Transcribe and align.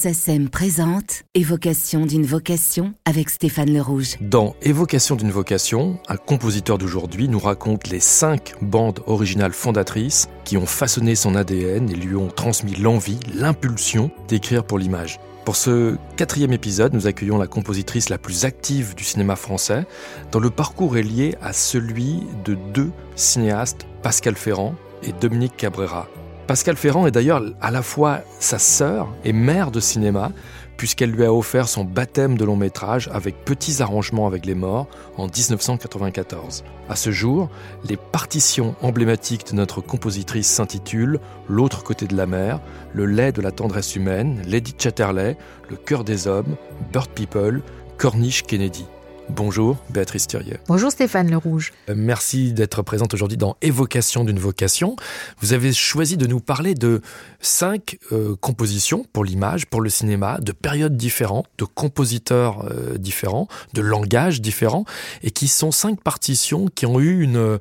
SACEM 0.00 0.48
présente 0.48 1.24
Évocation 1.34 2.06
d'une 2.06 2.24
vocation 2.24 2.94
avec 3.04 3.28
Stéphane 3.28 3.70
Le 3.70 3.82
Rouge. 3.82 4.16
Dans 4.22 4.56
Évocation 4.62 5.14
d'une 5.14 5.30
vocation, 5.30 5.98
un 6.08 6.16
compositeur 6.16 6.78
d'aujourd'hui 6.78 7.28
nous 7.28 7.38
raconte 7.38 7.88
les 7.88 8.00
cinq 8.00 8.54
bandes 8.62 9.00
originales 9.06 9.52
fondatrices 9.52 10.30
qui 10.46 10.56
ont 10.56 10.64
façonné 10.64 11.14
son 11.16 11.34
ADN 11.34 11.90
et 11.90 11.94
lui 11.94 12.16
ont 12.16 12.28
transmis 12.28 12.76
l'envie, 12.76 13.20
l'impulsion 13.34 14.10
d'écrire 14.26 14.64
pour 14.64 14.78
l'image. 14.78 15.20
Pour 15.44 15.56
ce 15.56 15.96
quatrième 16.16 16.54
épisode, 16.54 16.94
nous 16.94 17.06
accueillons 17.06 17.36
la 17.36 17.46
compositrice 17.46 18.08
la 18.08 18.16
plus 18.16 18.46
active 18.46 18.94
du 18.94 19.04
cinéma 19.04 19.36
français, 19.36 19.84
dont 20.32 20.40
le 20.40 20.48
parcours 20.48 20.96
est 20.96 21.02
lié 21.02 21.34
à 21.42 21.52
celui 21.52 22.22
de 22.46 22.54
deux 22.72 22.90
cinéastes, 23.16 23.86
Pascal 24.02 24.34
Ferrand 24.34 24.74
et 25.02 25.12
Dominique 25.12 25.58
Cabrera. 25.58 26.08
Pascal 26.50 26.74
Ferrand 26.74 27.06
est 27.06 27.12
d'ailleurs 27.12 27.44
à 27.60 27.70
la 27.70 27.80
fois 27.80 28.22
sa 28.40 28.58
sœur 28.58 29.08
et 29.24 29.32
mère 29.32 29.70
de 29.70 29.78
cinéma, 29.78 30.32
puisqu'elle 30.76 31.12
lui 31.12 31.24
a 31.24 31.32
offert 31.32 31.68
son 31.68 31.84
baptême 31.84 32.36
de 32.36 32.44
long 32.44 32.56
métrage 32.56 33.08
avec 33.12 33.44
petits 33.44 33.80
arrangements 33.82 34.26
avec 34.26 34.46
les 34.46 34.56
morts 34.56 34.88
en 35.16 35.26
1994. 35.26 36.64
À 36.88 36.96
ce 36.96 37.12
jour, 37.12 37.50
les 37.88 37.96
partitions 37.96 38.74
emblématiques 38.82 39.46
de 39.52 39.54
notre 39.54 39.80
compositrice 39.80 40.48
s'intitulent 40.48 41.20
L'autre 41.48 41.84
côté 41.84 42.08
de 42.08 42.16
la 42.16 42.26
mer, 42.26 42.58
Le 42.94 43.06
lait 43.06 43.30
de 43.30 43.42
la 43.42 43.52
tendresse 43.52 43.94
humaine, 43.94 44.42
Lady 44.44 44.74
Chatterley, 44.76 45.36
Le 45.68 45.76
cœur 45.76 46.02
des 46.02 46.26
hommes, 46.26 46.56
Bird 46.92 47.10
People, 47.10 47.62
Corniche 47.96 48.42
Kennedy. 48.42 48.86
Bonjour 49.30 49.76
Béatrice 49.90 50.26
Thirier. 50.26 50.56
Bonjour 50.66 50.90
Stéphane 50.90 51.30
Le 51.30 51.36
Rouge. 51.36 51.72
Euh, 51.88 51.94
merci 51.96 52.52
d'être 52.52 52.82
présente 52.82 53.14
aujourd'hui 53.14 53.36
dans 53.36 53.56
Évocation 53.62 54.24
d'une 54.24 54.38
vocation. 54.38 54.96
Vous 55.40 55.52
avez 55.52 55.72
choisi 55.72 56.16
de 56.16 56.26
nous 56.26 56.40
parler 56.40 56.74
de 56.74 57.00
cinq 57.40 57.98
euh, 58.12 58.34
compositions 58.36 59.06
pour 59.12 59.24
l'image, 59.24 59.66
pour 59.66 59.80
le 59.80 59.88
cinéma, 59.88 60.38
de 60.38 60.52
périodes 60.52 60.96
différentes, 60.96 61.46
de 61.58 61.64
compositeurs 61.64 62.64
euh, 62.70 62.98
différents, 62.98 63.46
de 63.72 63.82
langages 63.82 64.40
différents, 64.40 64.84
et 65.22 65.30
qui 65.30 65.48
sont 65.48 65.70
cinq 65.70 66.02
partitions 66.02 66.66
qui 66.66 66.86
ont 66.86 66.98
eu 66.98 67.22
une, 67.22 67.58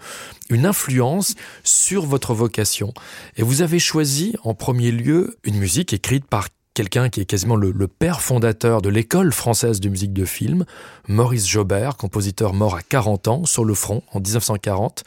une 0.50 0.66
influence 0.66 1.36
sur 1.64 2.06
votre 2.06 2.34
vocation. 2.34 2.94
Et 3.38 3.44
vous 3.44 3.62
avez 3.62 3.80
choisi 3.80 4.36
en 4.44 4.54
premier 4.54 4.92
lieu 4.92 5.38
une 5.44 5.58
musique 5.58 5.94
écrite 5.94 6.26
par 6.26 6.50
quelqu'un 6.74 7.10
qui 7.10 7.22
est 7.22 7.26
quasiment 7.26 7.56
le, 7.56 7.88
père 7.88 8.22
fondateur 8.22 8.82
de 8.82 8.88
l'école 8.90 9.34
française 9.34 9.80
de 9.80 9.90
musique 9.90 10.14
de 10.14 10.24
film, 10.24 10.66
Maurice 11.08 11.48
Jobert, 11.48 11.98
compositeur 11.98 12.54
mort 12.54 12.76
à 12.76 12.82
40 12.82 13.28
ans 13.28 13.46
sur 13.46 13.66
le 13.66 13.74
front 13.74 14.02
en 14.14 14.20
1940. 14.20 15.04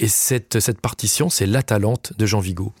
Et 0.00 0.08
cette, 0.08 0.80
partition, 0.80 1.28
c'est 1.28 1.46
La 1.46 1.62
Talente 1.62 2.12
de 2.18 2.26
Jean 2.26 2.40
Vigo. 2.40 2.72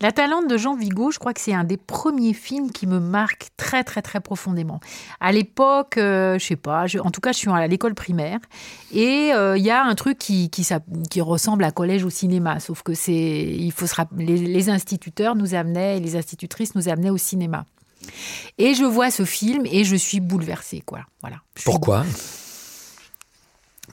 La 0.00 0.12
Talente 0.12 0.48
de 0.48 0.56
Jean 0.56 0.76
Vigo, 0.76 1.10
je 1.10 1.18
crois 1.18 1.34
que 1.34 1.40
c'est 1.40 1.54
un 1.54 1.64
des 1.64 1.76
premiers 1.76 2.34
films 2.34 2.70
qui 2.70 2.86
me 2.86 3.00
marque 3.00 3.48
très 3.56 3.82
très 3.82 4.00
très 4.00 4.20
profondément. 4.20 4.78
À 5.18 5.32
l'époque, 5.32 5.96
euh, 5.96 6.38
je 6.38 6.46
sais 6.46 6.56
pas, 6.56 6.84
en 7.00 7.10
tout 7.10 7.20
cas, 7.20 7.32
je 7.32 7.38
suis 7.38 7.50
à 7.50 7.66
l'école 7.66 7.96
primaire 7.96 8.38
et 8.92 9.32
euh, 9.34 9.58
il 9.58 9.64
y 9.64 9.70
a 9.70 9.82
un 9.82 9.94
truc 9.96 10.18
qui, 10.18 10.50
ressemble 11.20 11.64
à 11.64 11.72
collège 11.72 12.04
au 12.04 12.10
cinéma, 12.10 12.60
sauf 12.60 12.84
que 12.84 12.94
c'est, 12.94 13.10
les, 13.10 14.36
les 14.36 14.70
instituteurs 14.70 15.34
nous 15.34 15.54
amenaient, 15.54 15.98
les 15.98 16.14
institutrices 16.14 16.76
nous 16.76 16.88
amenaient 16.88 17.10
au 17.10 17.18
cinéma. 17.18 17.64
Et 18.58 18.74
je 18.74 18.84
vois 18.84 19.10
ce 19.10 19.24
film 19.24 19.64
et 19.66 19.84
je 19.84 19.96
suis 19.96 20.20
bouleversée, 20.20 20.82
quoi. 20.84 21.00
Voilà. 21.20 21.36
Pourquoi? 21.64 22.04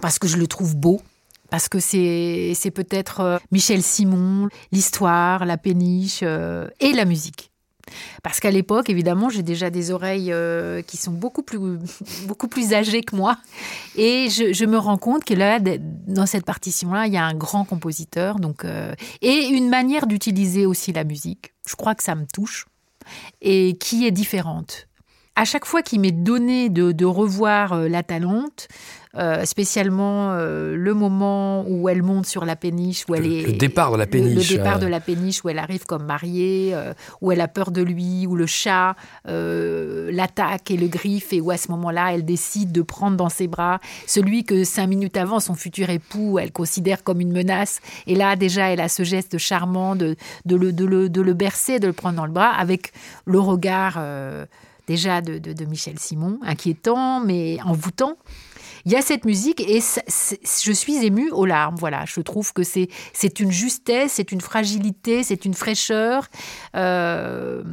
Parce 0.02 0.20
que 0.20 0.28
je 0.28 0.38
le 0.38 0.48
trouve 0.48 0.76
beau. 0.76 1.02
Parce 1.50 1.70
que 1.70 1.80
c'est, 1.80 2.72
peut-être 2.74 3.20
euh, 3.22 3.38
Michel 3.52 3.84
Simon, 3.84 4.50
l'histoire, 4.72 5.46
la 5.46 5.58
péniche 5.58 6.20
euh, 6.24 6.68
et 6.80 6.92
la 6.92 7.06
musique. 7.06 7.52
Parce 8.24 8.40
qu'à 8.40 8.50
l'époque, 8.50 8.90
évidemment, 8.90 9.30
j'ai 9.30 9.44
déjà 9.44 9.70
des 9.70 9.92
oreilles 9.92 10.34
euh, 10.34 10.82
qui 10.82 10.98
sont 10.98 11.12
beaucoup 11.12 11.44
plus, 11.44 11.60
beaucoup 12.28 12.48
plus 12.48 12.74
âgées 12.74 13.04
que 13.04 13.16
moi. 13.16 13.38
Et 13.96 14.28
je, 14.30 14.66
me 14.66 14.78
rends 14.78 14.98
compte 14.98 15.24
que 15.24 15.36
là, 15.36 15.60
dans 15.60 16.26
cette 16.26 16.46
partition-là, 16.46 17.06
il 17.06 17.14
y 17.14 17.18
a 17.18 17.24
un 17.24 17.36
grand 17.36 17.64
compositeur. 17.64 18.40
Donc, 18.40 18.66
et 19.22 19.48
une 19.48 19.70
manière 19.70 20.08
d'utiliser 20.08 20.66
aussi 20.66 20.94
la 20.94 21.04
musique. 21.04 21.54
Je 21.68 21.76
crois 21.76 21.94
que 21.94 22.04
ça 22.04 22.16
me 22.16 22.26
touche 22.26 22.66
et 23.42 23.78
qui 23.80 24.06
est 24.06 24.12
différente. 24.12 24.88
À 25.38 25.44
chaque 25.44 25.66
fois 25.66 25.82
qu'il 25.82 26.00
m'est 26.00 26.14
donné 26.14 26.70
de, 26.70 27.06
revoir 27.06 27.74
euh, 27.74 27.90
la 27.90 28.04
Talente, 28.04 28.70
euh, 29.18 29.44
spécialement 29.44 30.32
euh, 30.32 30.76
le 30.78 30.94
moment 30.94 31.66
où 31.68 31.90
elle 31.90 32.04
monte 32.04 32.26
sur 32.26 32.46
la 32.46 32.56
péniche, 32.56 33.04
où 33.10 33.16
elle 33.16 33.26
est 33.26 33.46
le 33.46 33.52
départ 33.52 33.92
de 33.92 33.98
la 33.98 34.08
péniche, 34.08 34.50
le, 34.50 34.58
départ 34.58 34.80
de 34.80 34.88
la 34.88 35.02
péniche 35.02 35.44
où 35.44 35.50
elle 35.50 35.60
arrive 35.60 35.86
comme 35.86 36.06
mariée, 36.06 36.74
où 37.20 37.34
elle 37.34 37.42
a 37.42 37.50
peur 37.50 37.72
de 37.72 37.82
lui, 37.82 38.28
où 38.28 38.36
le 38.36 38.46
chat 38.46 38.96
l'attaque 39.26 40.72
et 40.72 40.78
le 40.78 40.88
griffe 40.88 41.34
et 41.34 41.42
où 41.42 41.52
à 41.52 41.58
ce 41.58 41.70
moment-là 41.72 42.14
elle 42.14 42.24
décide 42.24 42.72
de 42.72 42.82
prendre 42.82 43.18
dans 43.18 43.30
ses 43.30 43.48
bras 43.48 43.80
celui 44.08 44.46
que 44.46 44.64
cinq 44.64 44.88
minutes 44.88 45.18
avant 45.18 45.40
son 45.40 45.54
futur 45.54 45.90
époux 45.90 46.40
elle 46.40 46.52
considère 46.52 47.04
comme 47.04 47.20
une 47.20 47.34
menace. 47.34 47.82
Et 48.08 48.16
là 48.16 48.38
déjà 48.38 48.70
elle 48.72 48.82
a 48.82 48.90
ce 48.90 49.04
geste 49.04 49.38
charmant 49.38 49.96
de, 49.98 50.16
de, 50.46 50.56
le, 50.56 50.72
de, 50.72 50.86
le, 50.86 51.10
de 51.10 51.22
le 51.22 51.34
bercer, 51.34 51.80
de 51.80 51.88
le 51.88 51.94
prendre 51.94 52.16
dans 52.16 52.26
le 52.26 52.32
bras 52.32 52.52
avec 52.52 52.94
le 53.26 53.40
regard 53.40 53.98
déjà 54.88 55.22
de, 55.22 55.66
Michel 55.66 56.00
Simon, 56.00 56.40
inquiétant 56.44 57.20
mais 57.20 57.58
envoûtant. 57.64 58.18
Il 58.86 58.92
y 58.92 58.96
a 58.96 59.02
cette 59.02 59.26
musique 59.26 59.62
et 59.62 59.80
je 59.82 60.72
suis 60.72 61.04
émue 61.04 61.32
aux 61.32 61.46
larmes. 61.46 61.76
Voilà, 61.76 62.06
je 62.06 62.22
trouve 62.22 62.54
que 62.54 62.62
c'est 62.62 62.88
c'est 63.14 63.40
une 63.40 63.52
justesse, 63.52 64.14
c'est 64.14 64.32
une 64.32 64.42
fragilité, 64.42 65.24
c'est 65.24 65.46
une 65.46 65.56
fraîcheur. 65.56 66.28
Euh, 66.76 67.64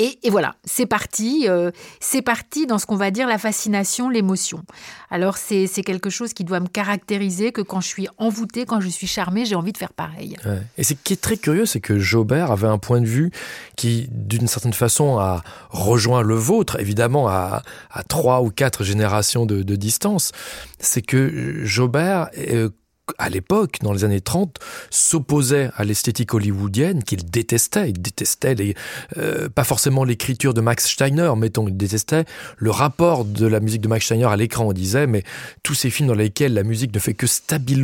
et, 0.00 0.30
voilà, 0.30 0.54
c'est 0.64 0.86
parti. 0.86 1.46
Euh, 1.48 1.72
c'est 1.98 2.22
parti 2.22 2.66
dans 2.66 2.78
ce 2.78 2.86
qu'on 2.86 2.96
va 2.96 3.10
dire 3.10 3.26
la 3.26 3.38
fascination, 3.38 4.08
l'émotion. 4.08 4.62
Alors 5.10 5.36
c'est 5.36 5.66
quelque 5.84 6.08
chose 6.08 6.32
qui 6.32 6.44
doit 6.44 6.60
me 6.60 6.68
caractériser, 6.68 7.50
que 7.50 7.62
quand 7.62 7.80
je 7.80 7.88
suis 7.88 8.08
envoûtée, 8.16 8.64
quand 8.64 8.80
je 8.80 8.88
suis 8.88 9.08
charmée, 9.08 9.44
j'ai 9.44 9.56
envie 9.56 9.72
de 9.72 9.78
faire 9.78 9.92
pareil. 9.92 10.36
Et 10.76 10.84
ce 10.84 10.94
qui 10.94 11.14
est 11.14 11.20
très 11.20 11.36
curieux, 11.36 11.66
c'est 11.66 11.80
que 11.80 11.98
Jobert 11.98 12.52
avait 12.52 12.68
un 12.68 12.78
point 12.78 13.00
de 13.00 13.06
vue 13.06 13.32
qui, 13.76 14.08
d'une 14.12 14.46
certaine 14.46 14.72
façon, 14.72 15.18
a 15.18 15.42
rejoint 15.70 16.22
le 16.22 16.34
vôtre, 16.34 16.78
évidemment 16.78 17.28
à, 17.28 17.62
trois 18.08 18.42
ou 18.42 18.50
quatre 18.50 18.84
générations 18.84 19.46
de, 19.46 19.76
distance. 19.76 20.32
C'est 20.78 21.02
que 21.02 21.64
Jobert... 21.64 22.28
Euh, 22.38 22.70
à 23.18 23.28
l'époque, 23.28 23.78
dans 23.82 23.92
les 23.92 24.04
années 24.04 24.20
30, 24.20 24.58
s'opposait 24.90 25.70
à 25.76 25.84
l'esthétique 25.84 26.34
hollywoodienne 26.34 27.02
qu'il 27.02 27.24
détestait. 27.24 27.90
Il 27.90 28.00
détestait 28.00 28.54
les, 28.54 28.74
euh, 29.16 29.48
pas 29.48 29.64
forcément 29.64 30.04
l'écriture 30.04 30.54
de 30.54 30.60
Max 30.60 30.90
Steiner, 30.90 31.32
mettons, 31.36 31.68
il 31.68 31.76
détestait 31.76 32.24
le 32.56 32.70
rapport 32.70 33.24
de 33.24 33.46
la 33.46 33.60
musique 33.60 33.80
de 33.80 33.88
Max 33.88 34.04
Steiner 34.04 34.26
à 34.26 34.36
l'écran. 34.36 34.66
On 34.66 34.72
disait, 34.72 35.06
mais 35.06 35.22
tous 35.62 35.74
ces 35.74 35.90
films 35.90 36.08
dans 36.08 36.14
lesquels 36.14 36.54
la 36.54 36.62
musique 36.62 36.94
ne 36.94 36.98
fait 36.98 37.14
que 37.14 37.26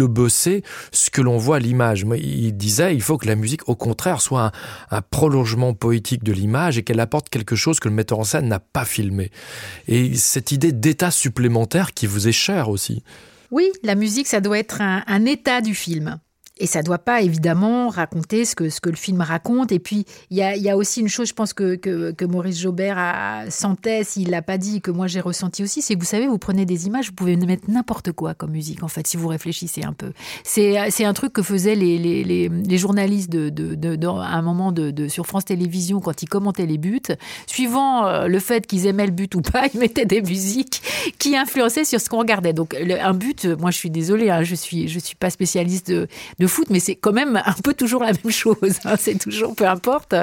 bosser 0.06 0.62
ce 0.92 1.10
que 1.10 1.22
l'on 1.22 1.38
voit 1.38 1.56
à 1.56 1.58
l'image. 1.58 2.04
Il 2.16 2.56
disait, 2.56 2.94
il 2.94 3.02
faut 3.02 3.18
que 3.18 3.26
la 3.26 3.36
musique, 3.36 3.68
au 3.68 3.76
contraire, 3.76 4.20
soit 4.20 4.46
un, 4.46 4.52
un 4.90 5.02
prolongement 5.02 5.74
poétique 5.74 6.24
de 6.24 6.32
l'image 6.32 6.78
et 6.78 6.82
qu'elle 6.82 7.00
apporte 7.00 7.28
quelque 7.28 7.56
chose 7.56 7.80
que 7.80 7.88
le 7.88 7.94
metteur 7.94 8.18
en 8.18 8.24
scène 8.24 8.48
n'a 8.48 8.60
pas 8.60 8.84
filmé. 8.84 9.30
Et 9.88 10.14
cette 10.16 10.52
idée 10.52 10.72
d'état 10.72 11.10
supplémentaire 11.10 11.94
qui 11.94 12.06
vous 12.06 12.28
est 12.28 12.32
chère 12.32 12.68
aussi. 12.68 13.02
Oui, 13.54 13.70
la 13.84 13.94
musique, 13.94 14.26
ça 14.26 14.40
doit 14.40 14.58
être 14.58 14.80
un, 14.80 15.26
état 15.26 15.60
du 15.60 15.76
film. 15.76 16.18
Et 16.56 16.66
ça 16.66 16.84
doit 16.84 16.98
pas 16.98 17.20
évidemment 17.20 17.88
raconter 17.88 18.44
ce 18.44 18.54
que, 18.54 18.70
ce 18.70 18.80
que 18.80 18.88
le 18.88 18.94
film 18.94 19.20
raconte. 19.20 19.72
Et 19.72 19.80
puis, 19.80 20.06
il 20.30 20.36
y 20.36 20.70
a, 20.70 20.76
aussi 20.76 21.00
une 21.00 21.08
chose, 21.08 21.28
je 21.28 21.34
pense 21.34 21.52
que, 21.52 21.74
que, 21.74 22.24
Maurice 22.24 22.60
Jaubert 22.60 22.96
a, 22.96 23.50
sentait, 23.50 24.04
s'il 24.04 24.30
l'a 24.30 24.40
pas 24.40 24.56
dit, 24.56 24.80
que 24.80 24.92
moi 24.92 25.08
j'ai 25.08 25.20
ressenti 25.20 25.64
aussi, 25.64 25.82
c'est 25.82 25.94
que 25.94 25.98
vous 25.98 26.06
savez, 26.06 26.28
vous 26.28 26.38
prenez 26.38 26.64
des 26.64 26.86
images, 26.86 27.08
vous 27.08 27.12
pouvez 27.14 27.36
mettre 27.36 27.68
n'importe 27.68 28.12
quoi 28.12 28.34
comme 28.34 28.52
musique, 28.52 28.84
en 28.84 28.88
fait, 28.88 29.04
si 29.08 29.16
vous 29.16 29.26
réfléchissez 29.26 29.82
un 29.82 29.92
peu. 29.92 30.12
C'est 30.44 31.04
un 31.04 31.12
truc 31.12 31.32
que 31.32 31.42
faisaient 31.42 31.74
les, 31.74 31.98
les, 31.98 32.22
les, 32.48 32.78
journalistes 32.78 33.30
de, 33.30 33.48
de, 33.48 33.74
de, 33.74 34.06
un 34.06 34.42
moment 34.42 34.70
de, 34.70 35.08
sur 35.08 35.26
France 35.26 35.46
Télévisions 35.46 36.00
quand 36.00 36.22
ils 36.22 36.28
commentaient 36.28 36.66
les 36.66 36.78
buts. 36.78 37.00
Suivant 37.48 38.06
euh, 38.06 38.26
le 38.28 38.38
fait 38.38 38.64
qu'ils 38.66 38.86
aimaient 38.86 39.06
le 39.06 39.12
but 39.12 39.34
ou 39.34 39.40
pas, 39.40 39.64
ils 39.74 39.80
mettaient 39.80 40.06
des 40.06 40.22
musiques 40.22 40.82
qui 41.18 41.36
influençaient 41.36 41.84
sur 41.84 42.00
ce 42.00 42.08
qu'on 42.08 42.18
regardait. 42.18 42.52
Donc, 42.52 42.76
un 42.76 43.14
but, 43.14 43.44
moi 43.44 43.72
je 43.72 43.76
suis 43.76 43.90
désolée, 43.90 44.30
hein, 44.30 44.44
je 44.44 44.54
suis, 44.54 44.86
je 44.86 45.00
suis 45.00 45.16
pas 45.16 45.30
spécialiste 45.30 45.90
de 45.90 46.43
foot, 46.46 46.66
mais 46.70 46.80
c'est 46.80 46.94
quand 46.94 47.12
même 47.12 47.40
un 47.44 47.54
peu 47.62 47.74
toujours 47.74 48.02
la 48.02 48.12
même 48.12 48.30
chose. 48.30 48.78
Hein. 48.84 48.94
C'est 48.98 49.18
toujours, 49.18 49.54
peu 49.54 49.66
importe, 49.66 50.14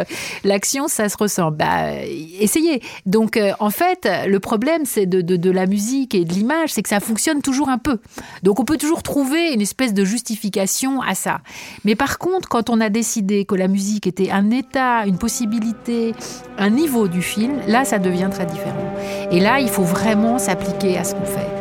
l'action, 0.43 0.87
ça 0.87 1.09
se 1.09 1.17
ressent. 1.17 1.51
Bah, 1.51 1.93
essayez. 2.39 2.81
Donc, 3.05 3.37
euh, 3.37 3.51
en 3.59 3.69
fait, 3.69 4.07
le 4.27 4.39
problème, 4.39 4.85
c'est 4.85 5.05
de, 5.05 5.21
de, 5.21 5.51
la 5.51 5.65
musique 5.65 6.15
et 6.15 6.25
de 6.25 6.33
l'image, 6.33 6.71
c'est 6.73 6.81
que 6.81 6.89
ça 6.89 6.99
fonctionne 6.99 7.41
toujours 7.41 7.69
un 7.69 7.77
peu. 7.77 7.99
Donc, 8.43 8.59
on 8.59 8.65
peut 8.65 8.77
toujours 8.77 9.03
trouver 9.03 9.53
une 9.53 9.61
espèce 9.61 9.93
de 9.93 10.05
justification 10.05 11.01
à 11.01 11.15
ça. 11.15 11.41
Mais 11.85 11.95
par 11.95 12.17
contre, 12.17 12.49
quand 12.49 12.69
on 12.69 12.81
a 12.81 12.89
décidé 12.89 13.45
que 13.45 13.55
la 13.55 13.67
musique 13.67 14.07
était 14.07 14.31
un 14.31 14.49
état, 14.51 15.05
une 15.05 15.17
possibilité, 15.17 16.13
un 16.57 16.69
niveau 16.69 17.07
du 17.07 17.21
film, 17.21 17.59
là, 17.67 17.85
ça 17.85 17.99
devient 17.99 18.29
très 18.31 18.45
différent. 18.45 18.95
Et 19.31 19.39
là, 19.39 19.59
il 19.59 19.69
faut 19.69 19.83
vraiment 19.83 20.39
s'appliquer 20.39 20.97
à 20.97 21.03
ce 21.03 21.15
qu'on 21.15 21.25
fait. 21.25 21.60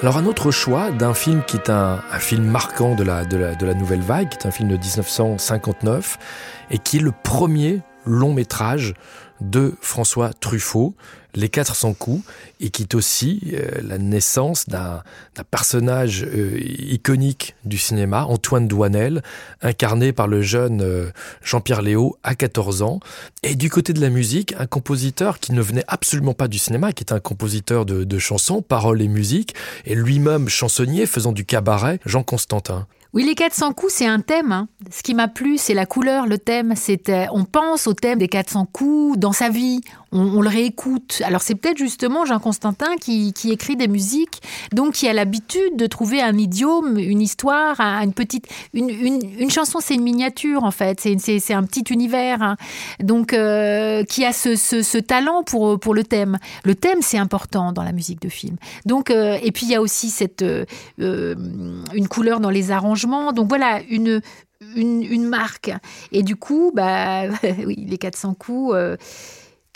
Alors 0.00 0.16
un 0.16 0.26
autre 0.26 0.52
choix 0.52 0.92
d'un 0.92 1.12
film 1.12 1.42
qui 1.44 1.56
est 1.56 1.70
un, 1.70 1.98
film 2.20 2.44
marquant 2.44 2.94
de 2.94 3.02
la, 3.02 3.24
de, 3.24 3.36
la, 3.36 3.74
nouvelle 3.74 4.00
vague, 4.00 4.28
qui 4.28 4.38
est 4.38 4.46
un 4.46 4.52
film 4.52 4.68
de 4.68 4.76
1959, 4.76 6.18
et 6.70 6.78
qui 6.78 6.98
est 6.98 7.00
le 7.00 7.10
premier 7.10 7.80
long 8.06 8.32
métrage 8.32 8.94
de 9.40 9.74
François 9.80 10.32
Truffaut, 10.32 10.94
Les 11.34 11.48
400 11.48 11.94
coups, 11.94 12.24
et 12.58 12.70
qui 12.70 12.82
est 12.82 12.94
aussi 12.94 13.52
euh, 13.52 13.80
la 13.82 13.98
naissance 13.98 14.68
d'un 14.68 15.02
personnage 15.50 16.24
euh, 16.24 16.58
iconique 16.60 17.54
du 17.64 17.78
cinéma, 17.78 18.24
Antoine 18.24 18.66
Douanel, 18.66 19.22
incarné 19.62 20.12
par 20.12 20.26
le 20.26 20.42
jeune 20.42 20.80
euh, 20.82 21.10
Jean-Pierre 21.42 21.82
Léo 21.82 22.16
à 22.24 22.34
14 22.34 22.82
ans. 22.82 22.98
Et 23.42 23.54
du 23.54 23.70
côté 23.70 23.92
de 23.92 24.00
la 24.00 24.08
musique, 24.08 24.54
un 24.58 24.66
compositeur 24.66 25.38
qui 25.38 25.52
ne 25.52 25.60
venait 25.60 25.84
absolument 25.86 26.34
pas 26.34 26.48
du 26.48 26.58
cinéma, 26.58 26.92
qui 26.92 27.04
est 27.04 27.12
un 27.12 27.20
compositeur 27.20 27.84
de, 27.84 28.04
de 28.04 28.18
chansons, 28.18 28.62
paroles 28.62 29.02
et 29.02 29.08
musique, 29.08 29.54
et 29.84 29.94
lui-même 29.94 30.48
chansonnier 30.48 31.06
faisant 31.06 31.32
du 31.32 31.44
cabaret, 31.44 32.00
Jean 32.04 32.22
Constantin. 32.22 32.86
Oui, 33.14 33.24
les 33.24 33.34
400 33.34 33.72
coups, 33.72 33.92
c'est 33.92 34.06
un 34.06 34.20
thème. 34.20 34.52
Hein. 34.52 34.68
Ce 34.90 35.02
qui 35.02 35.14
m'a 35.14 35.28
plu, 35.28 35.56
c'est 35.56 35.72
la 35.72 35.86
couleur, 35.86 36.26
le 36.26 36.36
thème. 36.38 36.74
C'était, 36.76 37.26
on 37.32 37.44
pense 37.44 37.86
au 37.86 37.94
thème 37.94 38.18
des 38.18 38.28
400 38.28 38.66
coups 38.70 39.18
dans 39.18 39.32
sa 39.32 39.48
vie 39.48 39.80
on, 40.12 40.40
le 40.40 40.48
réécoute. 40.48 41.22
Alors 41.24 41.42
c'est 41.42 41.54
peut-être 41.54 41.78
justement 41.78 42.24
Jean 42.24 42.38
Constantin 42.38 42.96
qui, 43.00 43.32
écrit 43.44 43.76
des 43.76 43.88
musiques, 43.88 44.42
donc 44.72 44.94
qui 44.94 45.08
a 45.08 45.12
l'habitude 45.12 45.76
de 45.76 45.86
trouver 45.86 46.20
un 46.20 46.36
idiome, 46.36 46.98
une 46.98 47.20
histoire, 47.20 47.80
une 47.80 48.12
petite, 48.12 48.46
une, 48.72 49.50
chanson 49.50 49.78
c'est 49.80 49.94
une 49.94 50.02
miniature 50.02 50.64
en 50.64 50.70
fait, 50.70 51.00
c'est 51.00 51.54
un 51.54 51.62
petit 51.64 51.84
univers, 51.90 52.42
hein. 52.42 52.56
donc 53.00 53.32
euh, 53.32 54.04
qui 54.04 54.24
a 54.24 54.32
ce, 54.32 54.98
talent 54.98 55.42
pour 55.42 55.94
le 55.94 56.04
thème. 56.04 56.38
Le 56.64 56.74
thème 56.74 57.02
c'est 57.02 57.18
important 57.18 57.72
dans 57.72 57.82
la 57.82 57.92
musique 57.92 58.20
de 58.20 58.28
film. 58.28 58.56
Donc 58.86 59.10
euh, 59.10 59.38
et 59.42 59.52
puis 59.52 59.66
il 59.66 59.72
y 59.72 59.74
a 59.74 59.80
aussi 59.80 60.10
cette 60.10 60.42
euh, 60.42 60.64
une 60.98 62.08
couleur 62.08 62.40
dans 62.40 62.50
les 62.50 62.70
arrangements. 62.70 63.32
Donc 63.32 63.48
voilà 63.48 63.80
une 63.88 64.20
une, 64.74 65.28
marque. 65.28 65.70
Et 66.10 66.22
du 66.22 66.34
coup, 66.34 66.72
bah, 66.74 67.22
oui, 67.64 67.86
les 67.88 67.96
400 67.96 68.34
coups, 68.34 68.74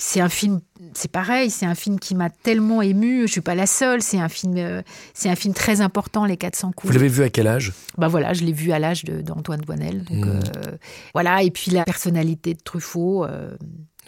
c'est 0.04 0.20
un 0.20 0.28
film, 0.28 0.60
c'est 0.94 1.10
pareil, 1.10 1.48
c'est 1.48 1.64
un 1.64 1.76
film 1.76 2.00
qui 2.00 2.16
m'a 2.16 2.28
tellement 2.28 2.82
ému. 2.82 3.28
Je 3.28 3.32
suis 3.32 3.40
pas 3.40 3.54
la 3.54 3.66
seule. 3.66 4.02
C'est 4.02 4.18
un 4.18 4.28
film, 4.28 4.56
euh, 4.56 4.82
c'est 5.14 5.28
un 5.28 5.36
film 5.36 5.54
très 5.54 5.80
important, 5.80 6.24
Les 6.24 6.36
400 6.36 6.72
coups. 6.72 6.92
Vous 6.92 6.98
l'avez 6.98 7.08
vu 7.08 7.22
à 7.22 7.30
quel 7.30 7.46
âge? 7.46 7.72
Bah 7.96 8.08
voilà, 8.08 8.32
je 8.32 8.42
l'ai 8.42 8.52
vu 8.52 8.72
à 8.72 8.80
l'âge 8.80 9.04
d'Antoine 9.04 9.60
Douanel. 9.60 10.04
Mmh. 10.10 10.24
Euh, 10.24 10.40
voilà, 11.14 11.44
et 11.44 11.52
puis 11.52 11.70
la 11.70 11.84
personnalité 11.84 12.54
de 12.54 12.60
Truffaut. 12.60 13.24
Euh, 13.24 13.56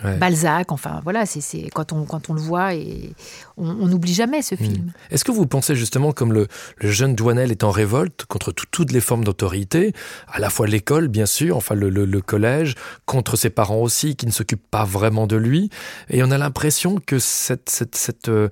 Balzac, 0.03 0.73
enfin 0.73 1.01
voilà, 1.05 1.25
c'est 1.25 1.71
quand 1.73 1.93
on, 1.93 2.05
quand 2.05 2.29
on 2.29 2.35
le 2.35 2.41
voit 2.41 2.75
et 2.75 3.15
on 3.57 3.87
n'oublie 3.87 4.13
jamais 4.13 4.43
ce 4.43 4.57
hmm. 4.57 4.59
film. 4.59 4.93
Est-ce 5.11 5.25
que 5.25 5.31
vous 5.31 5.47
pensez 5.47 5.77
justement 5.77 6.13
comme 6.13 6.33
le, 6.33 6.49
jeune 6.81 7.15
Douanel 7.15 7.53
est 7.53 7.63
en 7.63 7.71
révolte 7.71 8.25
contre 8.27 8.53
toutes 8.53 8.91
les 8.91 9.01
formes 9.01 9.23
d'autorité, 9.23 9.93
à 10.29 10.41
la 10.41 10.51
fois 10.51 10.67
l'école 10.67 11.07
bien 11.09 11.27
sûr, 11.27 11.57
enfin 11.57 11.77
le, 11.77 12.21
collège, 12.21 12.75
contre 13.07 13.37
ses 13.37 13.51
parents 13.51 13.79
aussi 13.79 14.17
qui 14.17 14.27
ne 14.27 14.33
s'occupent 14.33 14.69
pas 14.69 14.85
vraiment 14.85 15.27
de 15.27 15.37
lui, 15.37 15.71
et 16.11 16.23
on 16.25 16.31
a 16.33 16.39
l'impression 16.39 16.97
que 16.97 17.19
cette, 17.21 17.71
cette, 17.71 17.95
cette, 17.95 18.29
euh, 18.29 18.49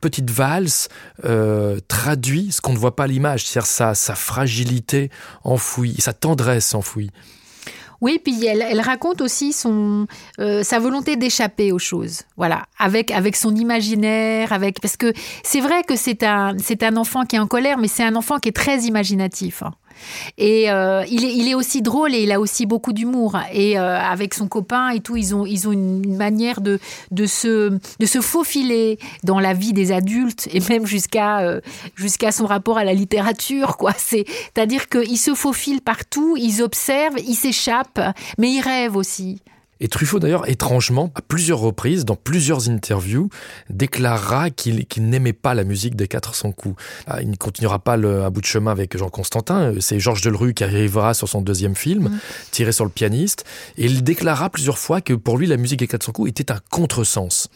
petite 0.00 0.30
valse 0.30 0.88
euh, 1.24 1.78
traduit 1.86 2.50
ce 2.50 2.60
qu'on 2.60 2.72
ne 2.72 2.78
voit 2.78 2.96
pas 2.96 3.04
à 3.04 3.06
l'image, 3.06 3.46
c'est-à-dire 3.46 3.66
sa, 3.66 3.94
sa 3.94 4.14
fragilité 4.16 5.10
enfouie, 5.44 5.94
sa 5.98 6.12
tendresse 6.12 6.74
enfouie. 6.74 7.10
Oui, 8.00 8.18
puis 8.22 8.46
elle, 8.46 8.80
raconte 8.80 9.20
aussi 9.20 9.52
son 9.52 10.06
euh, 10.38 10.62
sa 10.62 10.78
volonté 10.78 11.16
d'échapper 11.16 11.70
aux 11.70 11.78
choses. 11.78 12.22
Voilà, 12.36 12.64
avec 12.78 13.10
avec 13.10 13.36
son 13.36 13.54
imaginaire, 13.54 14.52
avec 14.52 14.80
parce 14.80 14.96
que 14.96 15.12
c'est 15.42 15.60
vrai 15.60 15.82
que 15.84 15.96
c'est 15.96 16.22
un 16.22 16.56
c'est 16.58 16.82
un 16.82 16.96
enfant 16.96 17.24
qui 17.24 17.36
est 17.36 17.38
en 17.38 17.46
colère, 17.46 17.78
mais 17.78 17.88
c'est 17.88 18.04
un 18.04 18.16
enfant 18.16 18.38
qui 18.38 18.48
est 18.48 18.56
très 18.56 18.80
imaginatif. 18.80 19.62
Hein. 19.62 19.72
Et 20.38 20.70
euh, 20.70 21.04
il, 21.10 21.48
est, 21.48 21.54
aussi 21.54 21.82
drôle 21.82 22.14
et 22.14 22.22
il 22.22 22.32
a 22.32 22.40
aussi 22.40 22.66
beaucoup 22.66 22.92
d'humour. 22.92 23.38
Et 23.52 23.78
euh, 23.78 23.98
avec 23.98 24.34
son 24.34 24.48
copain 24.48 24.90
et 24.90 25.00
tout, 25.00 25.16
ils 25.16 25.34
ont, 25.34 25.46
ils 25.46 25.68
ont 25.68 25.72
une 25.72 26.16
manière 26.16 26.60
de, 26.60 26.78
de, 27.10 27.26
se, 27.26 27.70
de 27.70 28.06
se 28.06 28.20
faufiler 28.20 28.98
dans 29.24 29.40
la 29.40 29.54
vie 29.54 29.72
des 29.72 29.92
adultes 29.92 30.48
et 30.52 30.60
même 30.68 30.86
jusqu'à 30.86 31.40
euh, 31.40 31.60
jusqu'à 31.94 32.32
son 32.32 32.46
rapport 32.46 32.78
à 32.78 32.84
la 32.84 32.94
littérature. 32.94 33.76
quoi. 33.76 33.92
C'est-à-dire 33.96 34.88
qu'ils 34.88 35.18
se 35.18 35.34
faufilent 35.34 35.82
partout, 35.82 36.36
ils 36.36 36.62
observent, 36.62 37.18
ils 37.18 37.34
s'échappent, 37.34 38.00
mais 38.38 38.50
ils 38.50 38.60
rêvent 38.60 38.96
aussi. 38.96 39.40
Et 39.80 39.88
Truffaut, 39.88 40.18
d'ailleurs, 40.18 40.48
étrangement, 40.48 41.10
à 41.14 41.22
plusieurs 41.22 41.58
reprises, 41.58 42.04
dans 42.04 42.16
plusieurs 42.16 42.68
interviews, 42.68 43.30
déclarera 43.70 44.50
qu'il 44.50 44.86
n'aimait 44.98 45.32
pas 45.32 45.54
la 45.54 45.64
musique 45.64 45.96
des 45.96 46.06
400 46.06 46.52
coups. 46.52 46.80
Ah, 47.06 47.22
il 47.22 47.30
ne 47.30 47.36
continuera 47.36 47.78
pas 47.78 47.96
le, 47.96 48.24
un 48.24 48.30
bout 48.30 48.42
de 48.42 48.46
chemin 48.46 48.70
avec 48.70 48.96
Jean 48.96 49.08
Constantin. 49.08 49.72
C'est 49.80 49.98
Georges 49.98 50.20
Delru 50.20 50.52
qui 50.52 50.64
arrivera 50.64 51.14
sur 51.14 51.28
son 51.28 51.40
deuxième 51.40 51.74
film, 51.74 52.04
mmh. 52.04 52.20
tiré 52.50 52.72
sur 52.72 52.84
le 52.84 52.90
pianiste. 52.90 53.44
Et 53.78 53.86
il 53.86 54.04
déclara 54.04 54.50
plusieurs 54.50 54.78
fois 54.78 55.00
que 55.00 55.14
pour 55.14 55.38
lui, 55.38 55.46
la 55.46 55.56
musique 55.56 55.78
des 55.78 55.88
400 55.88 56.12
coups 56.12 56.28
était 56.28 56.52
un 56.52 56.60
contresens. 56.70 57.48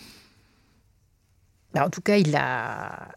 Bah, 1.74 1.84
en 1.84 1.90
tout 1.90 2.00
cas, 2.00 2.16
il 2.16 2.34
a 2.36 3.08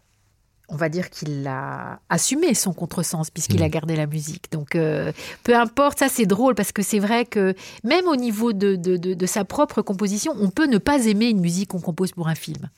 on 0.68 0.76
va 0.76 0.88
dire 0.88 1.10
qu'il 1.10 1.46
a 1.46 2.00
assumé 2.08 2.54
son 2.54 2.72
contresens 2.72 3.30
puisqu'il 3.30 3.62
a 3.62 3.68
mm. 3.68 3.70
gardé 3.70 3.96
la 3.96 4.06
musique. 4.06 4.52
Donc, 4.52 4.74
euh, 4.74 5.12
peu 5.42 5.56
importe, 5.56 5.98
ça 5.98 6.08
c'est 6.08 6.26
drôle 6.26 6.54
parce 6.54 6.72
que 6.72 6.82
c'est 6.82 6.98
vrai 6.98 7.24
que 7.24 7.54
même 7.84 8.06
au 8.06 8.16
niveau 8.16 8.52
de, 8.52 8.76
de, 8.76 9.26
sa 9.26 9.44
propre 9.44 9.82
composition, 9.82 10.34
on 10.38 10.50
peut 10.50 10.66
ne 10.66 10.78
pas 10.78 11.06
aimer 11.06 11.26
une 11.26 11.40
musique 11.40 11.70
qu'on 11.70 11.80
compose 11.80 12.12
pour 12.12 12.28
un 12.28 12.34
film. 12.34 12.68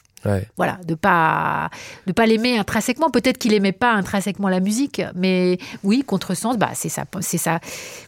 Voilà, 0.56 0.78
de 0.86 0.94
pas 0.94 1.70
de 2.06 2.12
pas 2.12 2.26
l'aimer 2.26 2.58
intrinsèquement. 2.58 3.10
Peut-être 3.10 3.38
qu'il 3.38 3.54
aimait 3.54 3.72
pas 3.72 3.92
intrinsèquement 3.92 4.48
la 4.48 4.60
musique, 4.60 5.02
mais 5.14 5.58
oui, 5.82 6.04
contresens, 6.06 6.58
bah 6.58 6.70
c'est 6.74 6.88
ça, 6.88 7.04
c'est 7.20 7.38
ça. 7.38 7.60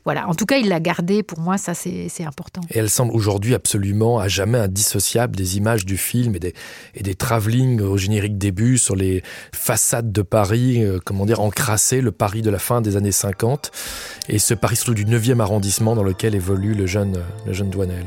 Voilà. 0.04 0.28
En 0.28 0.34
tout 0.34 0.46
cas, 0.46 0.58
il 0.58 0.68
l'a 0.68 0.80
gardé. 0.80 1.22
Pour 1.22 1.40
moi, 1.40 1.58
ça 1.58 1.74
c'est 1.74 2.24
important. 2.24 2.60
Et 2.70 2.78
elle 2.78 2.90
semble 2.90 3.12
aujourd'hui 3.12 3.54
absolument 3.54 4.18
à 4.18 4.28
jamais 4.28 4.58
indissociable 4.58 5.36
des 5.36 5.56
images 5.56 5.86
du 5.86 5.96
film 5.96 6.36
et 6.36 6.38
des 6.38 6.54
et 6.94 7.02
des 7.02 7.14
travelling 7.14 7.80
au 7.80 7.96
générique 7.96 8.38
début 8.38 8.78
sur 8.78 8.96
les 8.96 9.22
façades 9.52 10.12
de 10.12 10.22
Paris, 10.22 10.84
euh, 10.84 10.98
comment 11.04 11.26
dire, 11.26 11.40
encrassé 11.40 12.00
le 12.00 12.12
Paris 12.12 12.42
de 12.42 12.50
la 12.50 12.58
fin 12.58 12.80
des 12.80 12.96
années 12.96 13.12
50 13.12 13.70
et 14.28 14.38
ce 14.38 14.54
Paris 14.54 14.76
surtout 14.76 14.94
du 14.94 15.04
9e 15.04 15.40
arrondissement 15.40 15.94
dans 15.94 16.02
lequel 16.02 16.34
évolue 16.34 16.74
le 16.74 16.86
jeune 16.86 17.18
le 17.46 17.52
jeune 17.52 17.70
Douanel. 17.70 18.04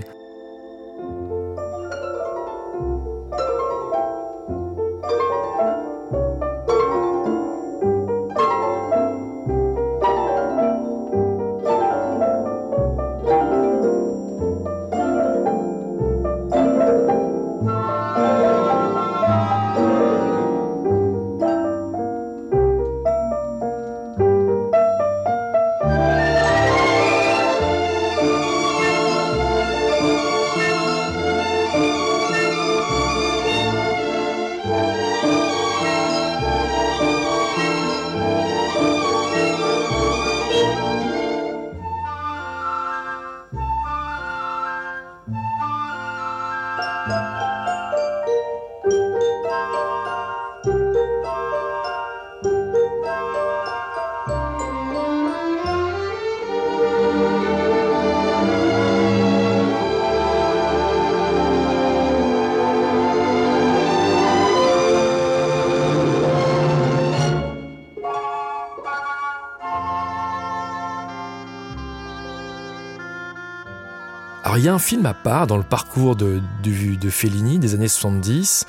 Y 74.66 74.70
a 74.70 74.74
un 74.74 74.80
film 74.80 75.06
à 75.06 75.14
part 75.14 75.46
dans 75.46 75.58
le 75.58 75.64
parcours 75.64 76.16
de, 76.16 76.42
de, 76.64 77.10
Fellini 77.12 77.60
des 77.60 77.76
années 77.76 77.88
70 77.88 78.66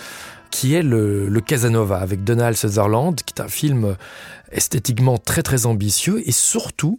qui 0.51 0.75
est 0.75 0.83
le, 0.83 1.41
Casanova 1.41 1.97
avec 1.97 2.23
Donald 2.23 2.55
Sutherland, 2.55 3.15
qui 3.15 3.33
est 3.35 3.41
un 3.41 3.49
film 3.49 3.97
esthétiquement 4.53 5.17
très 5.17 5.43
très 5.43 5.65
ambitieux 5.65 6.23
et 6.29 6.33
surtout 6.33 6.99